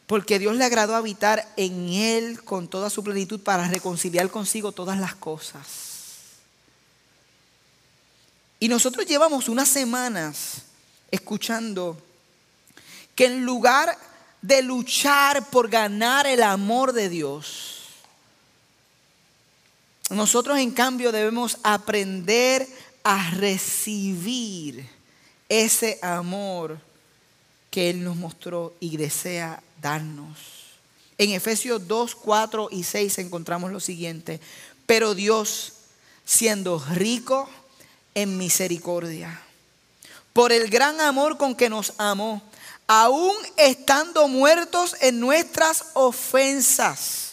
[0.06, 4.96] Porque Dios le agradó habitar en Él con toda su plenitud para reconciliar consigo todas
[4.96, 5.66] las cosas.
[8.60, 10.62] Y nosotros llevamos unas semanas
[11.10, 12.00] escuchando
[13.16, 13.98] que en lugar
[14.40, 17.71] de luchar por ganar el amor de Dios,
[20.14, 22.66] nosotros en cambio debemos aprender
[23.04, 24.88] a recibir
[25.48, 26.78] ese amor
[27.70, 30.38] que Él nos mostró y desea darnos.
[31.18, 34.40] En Efesios 2, 4 y 6 encontramos lo siguiente.
[34.86, 35.72] Pero Dios,
[36.24, 37.48] siendo rico
[38.14, 39.40] en misericordia,
[40.32, 42.42] por el gran amor con que nos amó,
[42.86, 47.31] aún estando muertos en nuestras ofensas,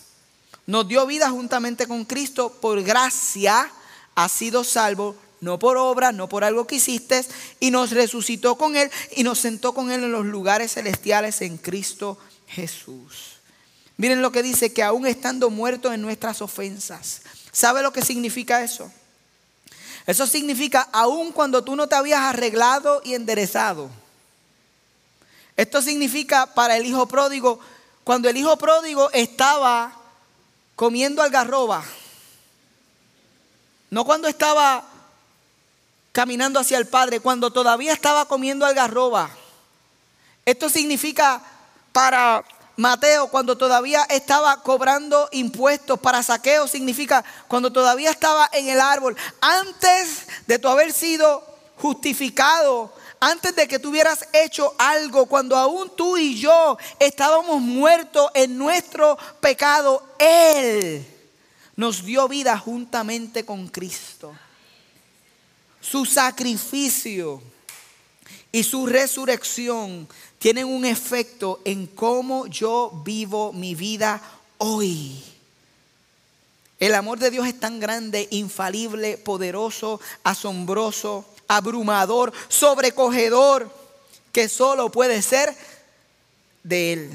[0.69, 3.71] nos dio vida juntamente con Cristo, por gracia
[4.13, 7.25] ha sido salvo, no por obra, no por algo que hiciste,
[7.59, 11.57] y nos resucitó con Él y nos sentó con Él en los lugares celestiales en
[11.57, 13.39] Cristo Jesús.
[13.97, 18.61] Miren lo que dice, que aún estando muertos en nuestras ofensas, ¿sabe lo que significa
[18.63, 18.91] eso?
[20.05, 23.89] Eso significa aún cuando tú no te habías arreglado y enderezado.
[25.57, 27.59] Esto significa para el hijo pródigo,
[28.03, 29.98] cuando el hijo pródigo estaba
[30.79, 31.83] comiendo algarroba.
[33.89, 34.85] No cuando estaba
[36.13, 39.29] caminando hacia el Padre, cuando todavía estaba comiendo algarroba.
[40.45, 41.41] Esto significa
[41.91, 42.45] para
[42.77, 49.17] Mateo, cuando todavía estaba cobrando impuestos, para saqueo significa cuando todavía estaba en el árbol,
[49.41, 51.43] antes de tu haber sido
[51.75, 58.29] justificado antes de que tú hubieras hecho algo, cuando aún tú y yo estábamos muertos
[58.33, 61.05] en nuestro pecado, Él
[61.75, 64.33] nos dio vida juntamente con Cristo.
[65.81, 67.41] Su sacrificio
[68.51, 74.21] y su resurrección tienen un efecto en cómo yo vivo mi vida
[74.57, 75.23] hoy.
[76.79, 83.69] El amor de Dios es tan grande, infalible, poderoso, asombroso, abrumador, sobrecogedor,
[84.31, 85.53] que solo puede ser
[86.63, 87.11] de Él.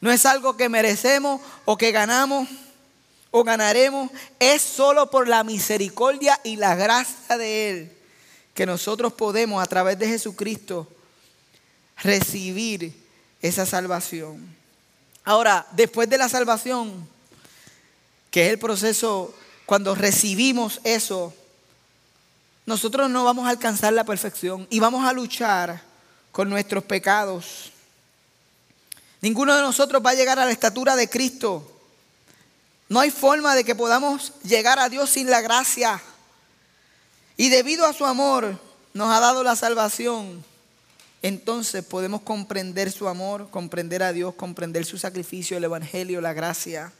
[0.00, 2.48] No es algo que merecemos o que ganamos
[3.32, 7.98] o ganaremos, es solo por la misericordia y la gracia de Él
[8.58, 10.88] que nosotros podemos a través de Jesucristo
[12.02, 12.92] recibir
[13.40, 14.52] esa salvación.
[15.22, 17.08] Ahora, después de la salvación,
[18.32, 19.32] que es el proceso
[19.64, 21.32] cuando recibimos eso,
[22.68, 25.80] nosotros no vamos a alcanzar la perfección y vamos a luchar
[26.30, 27.72] con nuestros pecados.
[29.22, 31.66] Ninguno de nosotros va a llegar a la estatura de Cristo.
[32.90, 35.98] No hay forma de que podamos llegar a Dios sin la gracia.
[37.38, 38.60] Y debido a su amor
[38.92, 40.44] nos ha dado la salvación.
[41.22, 46.92] Entonces podemos comprender su amor, comprender a Dios, comprender su sacrificio, el Evangelio, la gracia.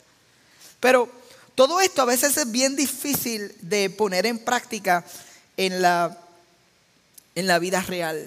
[0.81, 1.11] Pero
[1.55, 5.05] todo esto a veces es bien difícil de poner en práctica
[5.59, 6.17] en la,
[7.35, 8.27] en la vida real.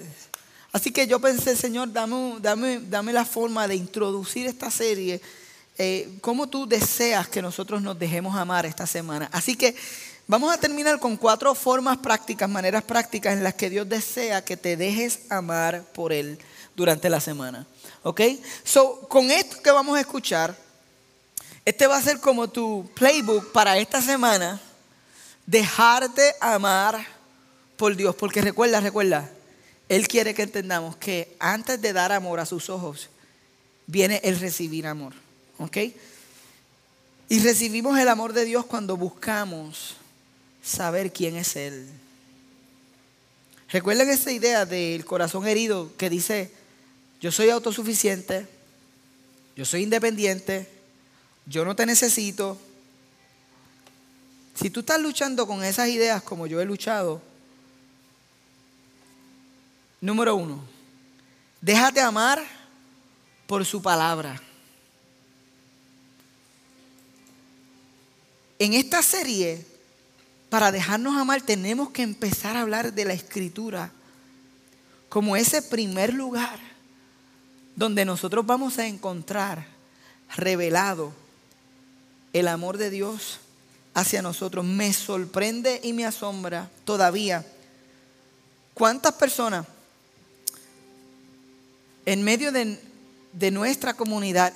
[0.70, 5.20] Así que yo pensé, Señor, dame, dame, dame la forma de introducir esta serie.
[5.78, 9.28] Eh, ¿Cómo tú deseas que nosotros nos dejemos amar esta semana?
[9.32, 9.74] Así que
[10.28, 14.56] vamos a terminar con cuatro formas prácticas, maneras prácticas en las que Dios desea que
[14.56, 16.38] te dejes amar por Él
[16.76, 17.66] durante la semana.
[18.02, 18.20] ¿Ok?
[18.62, 20.54] So, con esto que vamos a escuchar,
[21.64, 24.60] este va a ser como tu playbook para esta semana.
[25.46, 27.21] Dejarte amar
[27.82, 28.14] por Dios.
[28.14, 29.28] Porque recuerda, recuerda,
[29.88, 33.08] Él quiere que entendamos que antes de dar amor a sus ojos,
[33.88, 35.14] viene el recibir amor.
[35.58, 35.78] ¿Ok?
[37.28, 39.96] Y recibimos el amor de Dios cuando buscamos
[40.62, 41.88] saber quién es Él.
[43.68, 46.52] Recuerden esa idea del corazón herido que dice,
[47.20, 48.46] yo soy autosuficiente,
[49.56, 50.68] yo soy independiente,
[51.46, 52.56] yo no te necesito.
[54.54, 57.31] Si tú estás luchando con esas ideas como yo he luchado,
[60.02, 60.60] número uno,
[61.60, 62.42] déjate amar
[63.46, 64.38] por su palabra.
[68.58, 69.64] En esta serie,
[70.50, 73.90] para dejarnos amar, tenemos que empezar a hablar de la escritura
[75.08, 76.58] como ese primer lugar
[77.76, 79.66] donde nosotros vamos a encontrar
[80.36, 81.12] revelado
[82.32, 83.38] el amor de Dios
[83.94, 84.64] hacia nosotros.
[84.64, 87.46] Me sorprende y me asombra todavía
[88.74, 89.66] cuántas personas
[92.06, 92.78] en medio de,
[93.50, 94.52] nuestra comunidad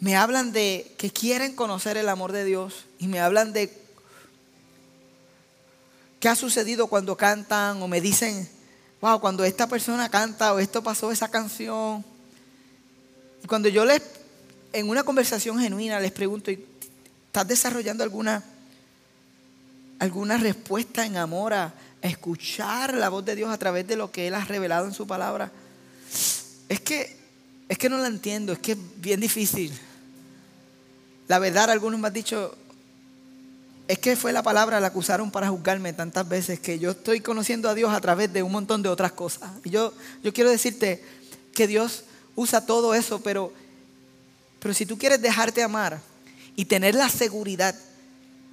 [0.00, 3.72] me hablan de que quieren conocer el amor de Dios y me hablan de
[6.20, 8.48] qué ha sucedido cuando cantan o me dicen,
[9.00, 12.04] wow, cuando esta persona canta o esto pasó esa canción.
[13.46, 14.02] Cuando yo les,
[14.72, 18.42] en una conversación genuina, les pregunto, ¿estás desarrollando alguna,
[20.00, 24.26] alguna respuesta en amor a escuchar la voz de Dios a través de lo que
[24.26, 25.52] Él ha revelado en su palabra?
[26.72, 27.14] Es que,
[27.68, 29.70] es que no la entiendo, es que es bien difícil.
[31.28, 32.56] La verdad, algunos me han dicho,
[33.86, 37.20] es que fue la palabra la que usaron para juzgarme tantas veces que yo estoy
[37.20, 39.50] conociendo a Dios a través de un montón de otras cosas.
[39.64, 39.92] Y yo,
[40.24, 41.04] yo quiero decirte
[41.52, 42.04] que Dios
[42.36, 43.52] usa todo eso, pero,
[44.58, 46.00] pero si tú quieres dejarte amar
[46.56, 47.74] y tener la seguridad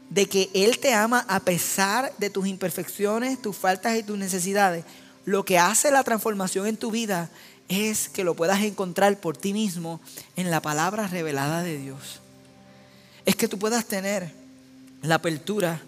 [0.09, 4.84] de que Él te ama a pesar de tus imperfecciones, tus faltas y tus necesidades,
[5.24, 7.30] lo que hace la transformación en tu vida
[7.70, 10.01] es que lo puedas encontrar por ti mismo
[10.36, 12.20] en la palabra revelada de Dios
[13.30, 14.28] es que tú puedas tener
[15.03, 15.80] la apertura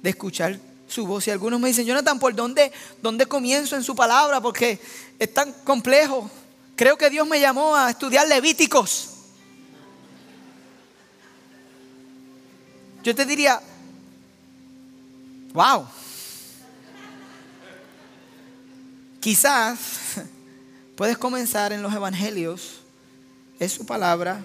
[0.00, 1.26] de escuchar su voz.
[1.26, 2.70] Y algunos me dicen, Jonathan, ¿por dónde,
[3.02, 4.40] dónde comienzo en su palabra?
[4.40, 4.80] Porque
[5.18, 6.30] es tan complejo.
[6.76, 9.10] Creo que Dios me llamó a estudiar Levíticos.
[13.02, 13.60] Yo te diría,
[15.52, 15.84] wow.
[19.18, 19.78] Quizás
[20.96, 22.80] puedes comenzar en los evangelios,
[23.58, 24.44] es su palabra,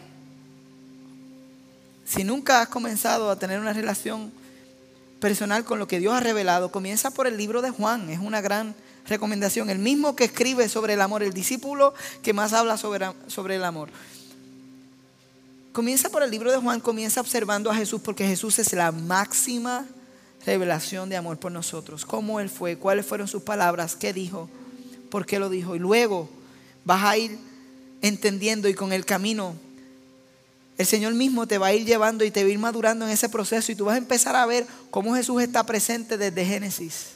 [2.09, 4.31] si nunca has comenzado a tener una relación
[5.19, 8.09] personal con lo que Dios ha revelado, comienza por el libro de Juan.
[8.09, 8.73] Es una gran
[9.07, 9.69] recomendación.
[9.69, 11.93] El mismo que escribe sobre el amor, el discípulo
[12.23, 13.89] que más habla sobre, sobre el amor.
[15.71, 19.85] Comienza por el libro de Juan, comienza observando a Jesús porque Jesús es la máxima
[20.47, 22.05] revelación de amor por nosotros.
[22.05, 22.77] ¿Cómo Él fue?
[22.77, 23.95] ¿Cuáles fueron sus palabras?
[23.95, 24.49] ¿Qué dijo?
[25.11, 25.75] ¿Por qué lo dijo?
[25.75, 26.27] Y luego
[26.85, 27.37] vas a ir
[28.01, 29.55] entendiendo y con el camino
[30.79, 33.11] el Señor mismo te va a ir llevando y te va a ir madurando en
[33.11, 37.07] ese proceso y tú vas a empezar a ver cómo Jesús está presente desde Génesis.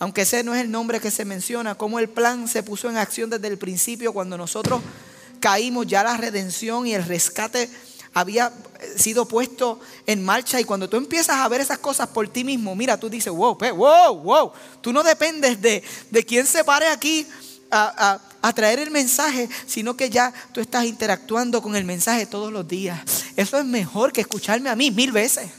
[0.00, 2.96] Aunque ese no es el nombre que se menciona, cómo el plan se puso en
[2.96, 4.82] acción desde el principio cuando nosotros
[5.38, 7.70] caímos, ya la redención y el rescate
[8.12, 8.52] había
[8.96, 12.74] sido puesto en marcha y cuando tú empiezas a ver esas cosas por ti mismo,
[12.74, 17.24] mira, tú dices, wow, wow, wow, tú no dependes de, de quién se pare aquí
[17.70, 18.20] a,
[18.54, 23.00] traer el mensaje, sino que ya tú estás interactuando con el mensaje todos los días.
[23.34, 25.50] Eso es mejor que escucharme a mí mil veces.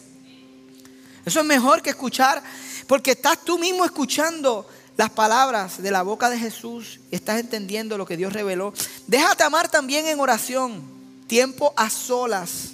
[1.25, 2.41] Eso es mejor que escuchar,
[2.87, 7.97] porque estás tú mismo escuchando las palabras de la boca de Jesús y estás entendiendo
[7.97, 8.73] lo que Dios reveló.
[9.05, 10.81] Déjate amar también en oración,
[11.27, 12.71] tiempo a solas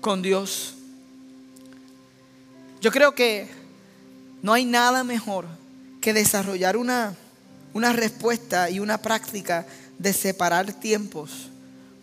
[0.00, 0.74] con Dios.
[2.80, 3.48] Yo creo que
[4.42, 5.46] no hay nada mejor
[6.00, 7.16] que desarrollar una
[7.74, 9.66] una respuesta y una práctica
[9.98, 11.48] de separar tiempos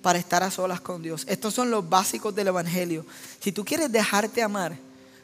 [0.02, 1.26] para estar a solas con Dios.
[1.28, 3.06] Estos son los básicos del Evangelio.
[3.40, 4.78] Si tú quieres dejarte amar,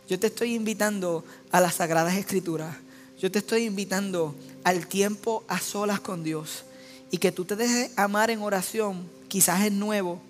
[0.07, 2.75] yo te estoy invitando a las Sagradas Escrituras.
[3.19, 6.65] Yo te estoy invitando al tiempo a solas con Dios.
[7.11, 10.21] Y que tú te dejes amar en oración, quizás es nuevo.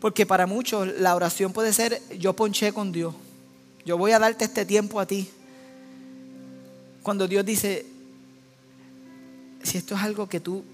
[0.00, 3.14] Porque para muchos la oración puede ser, yo ponché con Dios.
[3.84, 5.28] Yo voy a darte este tiempo a ti.
[7.02, 7.86] Cuando Dios dice,
[9.68, 10.64] si esto es algo que tú,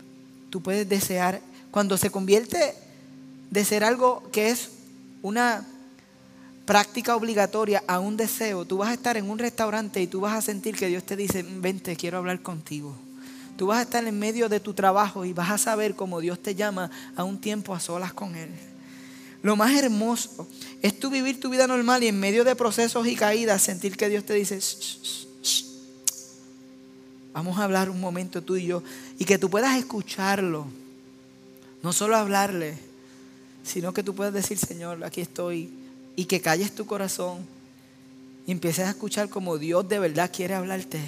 [0.51, 1.41] tú puedes desear,
[1.71, 2.75] cuando se convierte
[3.51, 4.71] de ser algo que es
[5.23, 5.67] una
[6.65, 10.35] práctica obligatoria a un deseo, tú vas a estar en un restaurante y tú vas
[10.35, 12.95] a sentir que Dios te dice, vente, quiero hablar contigo.
[13.57, 16.41] Tú vas a estar en medio de tu trabajo y vas a saber cómo Dios
[16.41, 18.51] te llama a un tiempo a solas con Él.
[19.43, 20.49] Lo más hermoso
[20.81, 24.09] es tú vivir tu vida normal y en medio de procesos y caídas sentir que
[24.09, 24.59] Dios te dice,
[27.35, 28.83] Vamos a hablar un momento tú y yo
[29.19, 30.67] y que tú puedas escucharlo.
[31.83, 32.79] No solo hablarle,
[33.65, 35.69] sino que tú puedas decir, Señor, aquí estoy.
[36.15, 37.45] Y que calles tu corazón
[38.47, 41.01] y empieces a escuchar como Dios de verdad quiere hablarte.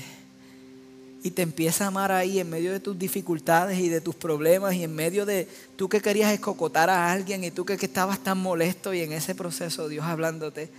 [1.23, 4.75] Y te empieza a amar ahí en medio de tus dificultades y de tus problemas
[4.75, 8.19] y en medio de tú que querías escocotar a alguien y tú que, que estabas
[8.19, 10.71] tan molesto y en ese proceso Dios hablándote.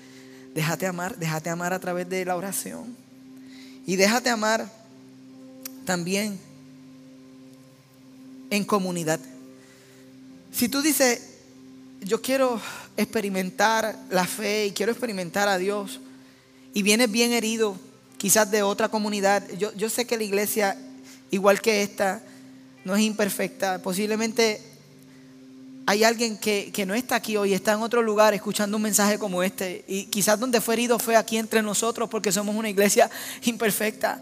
[0.54, 2.98] Déjate amar, déjate amar a través de la oración.
[3.86, 4.70] Y déjate amar
[5.88, 6.38] también
[8.50, 9.22] en comunidad.
[10.52, 11.22] Si tú dices,
[12.02, 12.62] yo quiero
[12.98, 16.02] experimentar la fe y quiero experimentar a Dios,
[16.74, 17.78] y vienes bien herido,
[18.18, 20.78] quizás de otra comunidad, yo, yo sé que la iglesia,
[21.32, 22.22] igual que esta,
[22.84, 23.82] no es imperfecta.
[23.82, 24.62] Posiblemente
[25.86, 29.18] hay alguien que, que, no está aquí hoy, está en otro lugar escuchando un mensaje
[29.18, 29.86] como este.
[29.88, 33.10] Y quizás donde fue herido fue aquí entre nosotros porque somos una iglesia
[33.44, 34.22] imperfecta.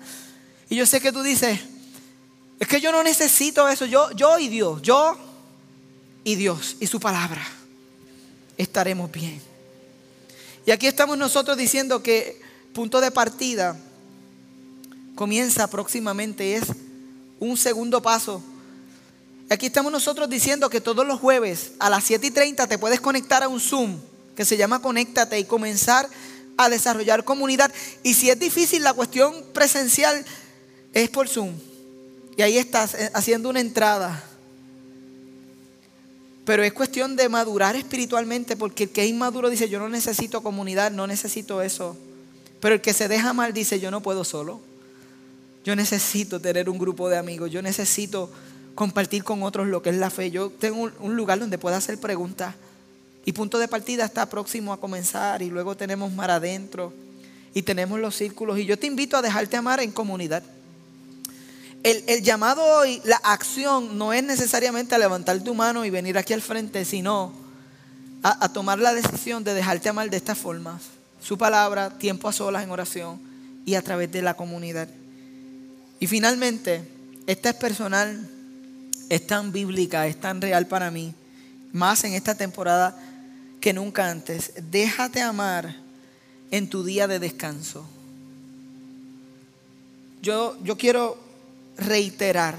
[0.70, 1.59] Y yo sé que tú dices,
[2.59, 5.18] es que yo no necesito eso, yo, yo y Dios, yo
[6.24, 7.45] y Dios y su palabra,
[8.57, 9.41] estaremos bien.
[10.66, 12.41] Y aquí estamos nosotros diciendo que
[12.74, 13.78] punto de partida
[15.13, 16.63] comienza próximamente, es
[17.39, 18.41] un segundo paso.
[19.49, 22.99] Aquí estamos nosotros diciendo que todos los jueves a las 7 y 30 te puedes
[22.99, 23.99] conectar a un Zoom
[24.36, 26.09] que se llama Conéctate y comenzar
[26.57, 27.72] a desarrollar comunidad.
[28.01, 30.26] Y si es difícil la cuestión presencial,
[30.95, 31.53] es por Zoom.
[32.37, 34.23] Y ahí estás eh, haciendo una entrada.
[36.45, 40.41] Pero es cuestión de madurar espiritualmente porque el que es inmaduro dice, yo no necesito
[40.41, 41.97] comunidad, no necesito eso.
[42.61, 44.61] Pero el que se deja mal dice, yo no puedo solo.
[45.65, 48.29] Yo necesito tener un grupo de amigos, yo necesito
[48.75, 50.31] compartir con otros lo que es la fe.
[50.31, 52.55] Yo tengo un lugar donde pueda hacer preguntas.
[53.25, 56.93] Y punto de partida está próximo a comenzar y luego tenemos mar adentro
[57.53, 58.59] y tenemos los círculos.
[58.59, 60.43] Y yo te invito a dejarte amar en comunidad
[61.86, 66.33] el, llamado hoy, la acción, no es necesariamente a levantar tu mano y venir aquí
[66.33, 67.31] al frente, sino
[68.23, 70.79] a, tomar la decisión de dejarte amar de esta forma.
[71.21, 73.19] Su palabra, tiempo a solas en oración
[73.67, 74.88] y a través de la comunidad.
[75.99, 76.89] Y finalmente,
[77.27, 78.29] esta es personal,
[79.09, 81.13] es tan bíblica, es tan real para mí,
[81.71, 82.97] más en esta temporada
[83.61, 84.53] que nunca antes.
[84.71, 85.75] Déjate amar
[86.49, 87.86] en tu día de descanso.
[90.23, 91.24] Yo, yo quiero
[91.78, 92.55] reiterar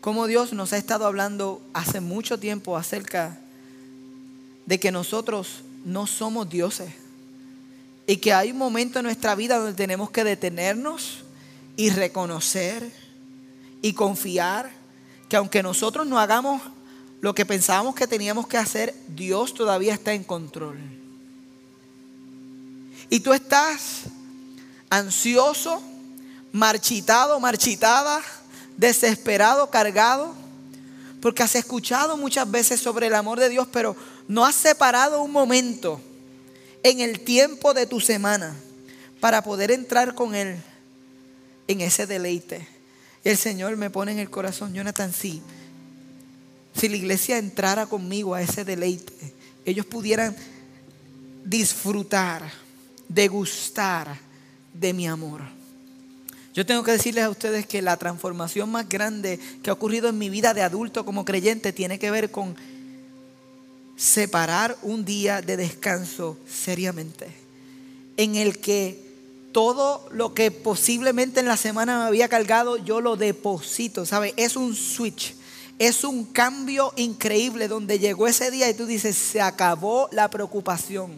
[0.00, 3.38] cómo Dios nos ha estado hablando hace mucho tiempo acerca
[4.66, 6.92] de que nosotros no somos dioses
[8.06, 11.18] y que hay un momento en nuestra vida donde tenemos que detenernos
[11.76, 12.90] y reconocer
[13.82, 14.70] y confiar
[15.28, 16.62] que aunque nosotros no hagamos
[17.20, 20.78] lo que pensábamos que teníamos que hacer, Dios todavía está en control.
[23.10, 24.02] Y tú estás
[24.90, 25.82] ansioso,
[26.56, 28.22] marchitado, marchitada,
[28.78, 30.34] desesperado, cargado,
[31.20, 33.94] porque has escuchado muchas veces sobre el amor de Dios, pero
[34.26, 36.00] no has separado un momento
[36.82, 38.56] en el tiempo de tu semana
[39.20, 40.56] para poder entrar con Él
[41.68, 42.66] en ese deleite.
[43.22, 45.12] El Señor me pone en el corazón, Jonathan.
[45.12, 45.42] Si
[46.80, 49.34] la iglesia entrara conmigo a ese deleite,
[49.66, 50.34] ellos pudieran
[51.44, 52.50] disfrutar,
[53.08, 54.16] degustar
[54.72, 55.55] de mi amor.
[56.56, 60.16] Yo tengo que decirles a ustedes que la transformación más grande que ha ocurrido en
[60.16, 62.56] mi vida de adulto como creyente tiene que ver con
[63.94, 67.26] separar un día de descanso seriamente,
[68.16, 68.98] en el que
[69.52, 74.32] todo lo que posiblemente en la semana me había cargado, yo lo deposito, ¿sabe?
[74.38, 75.34] Es un switch,
[75.78, 81.12] es un cambio increíble donde llegó ese día y tú dices, se acabó la preocupación.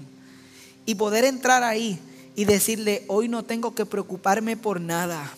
[0.84, 2.00] Y poder entrar ahí
[2.38, 5.34] y decirle, hoy no tengo que preocuparme por nada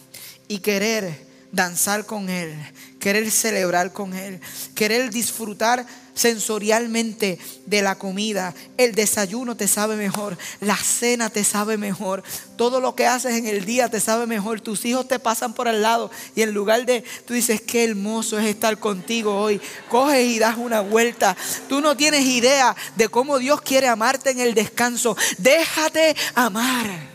[0.49, 2.55] y querer danzar con Él,
[3.01, 4.41] querer celebrar con Él,
[4.77, 8.55] querer disfrutar sensorialmente de la comida.
[8.77, 12.23] El desayuno te sabe mejor, la cena te sabe mejor,
[12.57, 14.61] todo lo que haces en el día te sabe mejor.
[14.61, 18.39] Tus hijos te pasan por al lado y en lugar de, tú dices, qué hermoso
[18.39, 21.37] es estar contigo hoy, coges y das una vuelta.
[21.69, 25.17] Tú no tienes idea de cómo Dios quiere amarte en el descanso.
[25.39, 27.09] Déjate amar.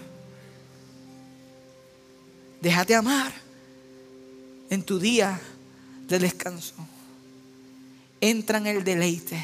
[2.59, 3.31] Déjate amar
[4.71, 5.39] en tu día
[6.07, 6.75] de descanso
[8.21, 9.43] entra en el deleite.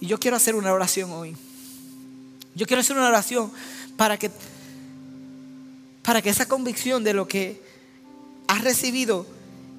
[0.00, 1.36] Y yo quiero hacer una oración hoy.
[2.54, 3.50] Yo quiero hacer una oración
[3.96, 4.30] para que,
[6.02, 7.62] para que esa convicción de lo que
[8.46, 9.26] has recibido,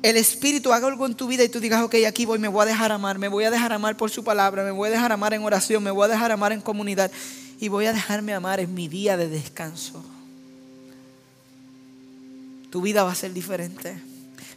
[0.03, 2.63] el Espíritu haga algo en tu vida y tú digas, ok, aquí voy, me voy
[2.63, 5.11] a dejar amar, me voy a dejar amar por su palabra, me voy a dejar
[5.11, 7.11] amar en oración, me voy a dejar amar en comunidad
[7.59, 10.03] y voy a dejarme amar en mi día de descanso.
[12.69, 14.08] tu vida va a ser diferente.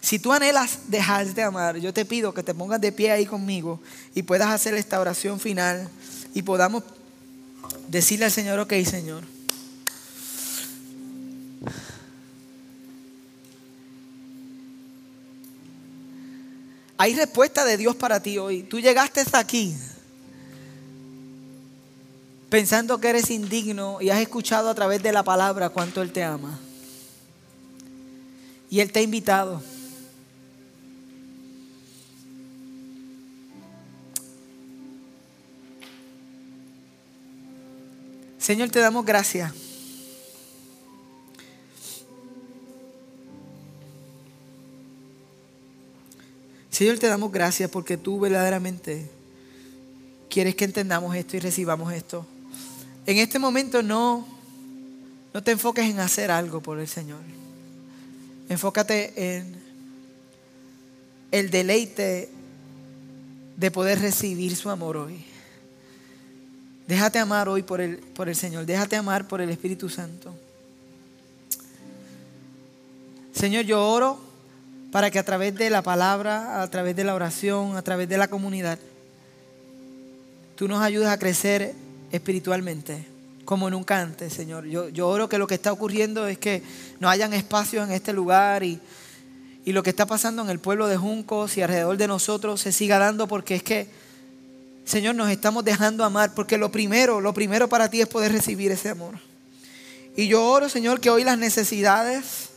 [0.03, 3.25] Si tú anhelas dejar de amar, yo te pido que te pongas de pie ahí
[3.25, 3.81] conmigo
[4.17, 5.89] y puedas hacer esta oración final
[6.35, 6.83] y podamos
[7.87, 9.23] decirle al Señor, ok Señor.
[16.99, 18.65] Hay respuesta de Dios para ti hoy.
[18.65, 19.75] Tú llegaste hasta aquí
[22.49, 26.23] pensando que eres indigno y has escuchado a través de la palabra cuánto Él te
[26.23, 26.59] ama.
[28.69, 29.63] Y Él te ha invitado.
[38.43, 39.53] Señor, te damos gracias.
[46.69, 49.09] Señor, te damos gracias porque tú verdaderamente
[50.29, 52.27] quieres que entendamos esto y recibamos esto.
[53.07, 54.27] En este momento no,
[55.33, 57.21] no te enfoques en hacer algo por el Señor.
[58.49, 59.55] Enfócate en
[61.31, 62.29] el deleite
[63.57, 65.32] de poder recibir su amor hoy.
[66.87, 68.67] Déjate amar hoy por el, por el Señor.
[68.67, 70.35] Déjate amar por el Espíritu Santo.
[73.33, 74.19] Señor, yo oro
[74.91, 78.19] para que a través de la palabra, a través de la oración, a través de
[78.19, 78.79] la comunidad,
[80.57, 81.75] tú nos ayudes a crecer
[82.11, 83.07] espiritualmente
[83.45, 84.67] como nunca antes, Señor.
[84.67, 86.63] Yo, yo oro que lo que está ocurriendo es que
[87.01, 88.81] no hayan espacios en este lugar y,
[89.65, 92.73] y lo que está pasando en el pueblo de Juncos y alrededor de nosotros se
[92.73, 93.89] siga dando porque es que,
[94.85, 98.71] Señor, nos estamos dejando amar porque lo primero, lo primero para ti es poder recibir
[98.73, 99.15] ese amor.
[100.17, 102.51] Y yo oro, Señor, que hoy las necesidades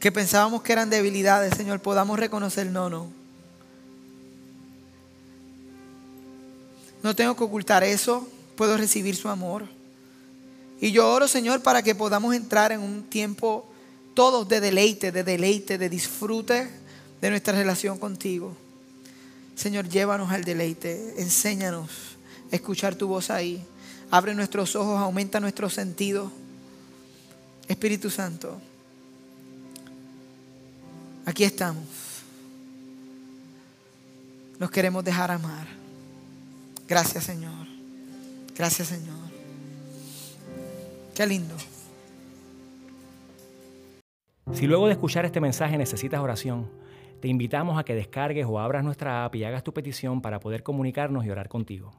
[0.00, 3.10] que pensábamos que eran debilidades, Señor, podamos reconocer, no, no.
[7.02, 8.26] No tengo que ocultar eso,
[8.56, 9.66] puedo recibir su amor.
[10.80, 13.66] Y yo oro, Señor, para que podamos entrar en un tiempo
[14.14, 16.68] todos de deleite, de deleite, de disfrute
[17.20, 18.56] de nuestra relación contigo.
[19.56, 21.90] Señor, llévanos al deleite, enséñanos
[22.52, 23.64] a escuchar tu voz ahí.
[24.10, 26.30] Abre nuestros ojos, aumenta nuestros sentidos.
[27.66, 28.60] Espíritu Santo,
[31.24, 31.84] aquí estamos.
[34.58, 35.66] Nos queremos dejar amar.
[36.86, 37.66] Gracias Señor.
[38.56, 39.16] Gracias Señor.
[41.14, 41.54] Qué lindo.
[44.54, 46.68] Si luego de escuchar este mensaje necesitas oración,
[47.20, 50.62] te invitamos a que descargues o abras nuestra app y hagas tu petición para poder
[50.62, 51.92] comunicarnos y orar contigo.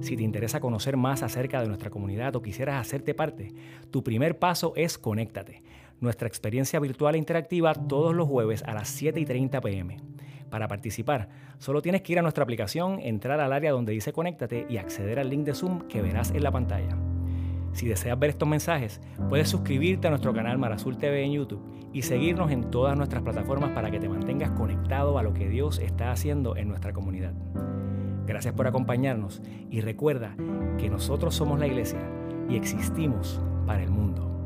[0.00, 3.54] Si te interesa conocer más acerca de nuestra comunidad o quisieras hacerte parte,
[3.90, 5.62] tu primer paso es conéctate.
[6.00, 9.96] Nuestra experiencia virtual e interactiva todos los jueves a las 7 y 30 pm.
[10.50, 11.28] Para participar,
[11.58, 15.18] solo tienes que ir a nuestra aplicación, entrar al área donde dice conéctate y acceder
[15.18, 16.98] al link de Zoom que verás en la pantalla.
[17.72, 22.02] Si deseas ver estos mensajes, puedes suscribirte a nuestro canal Marazul TV en YouTube y
[22.02, 26.12] seguirnos en todas nuestras plataformas para que te mantengas conectado a lo que Dios está
[26.12, 27.34] haciendo en nuestra comunidad.
[28.26, 30.36] Gracias por acompañarnos y recuerda
[30.78, 32.00] que nosotros somos la iglesia
[32.48, 34.39] y existimos para el mundo.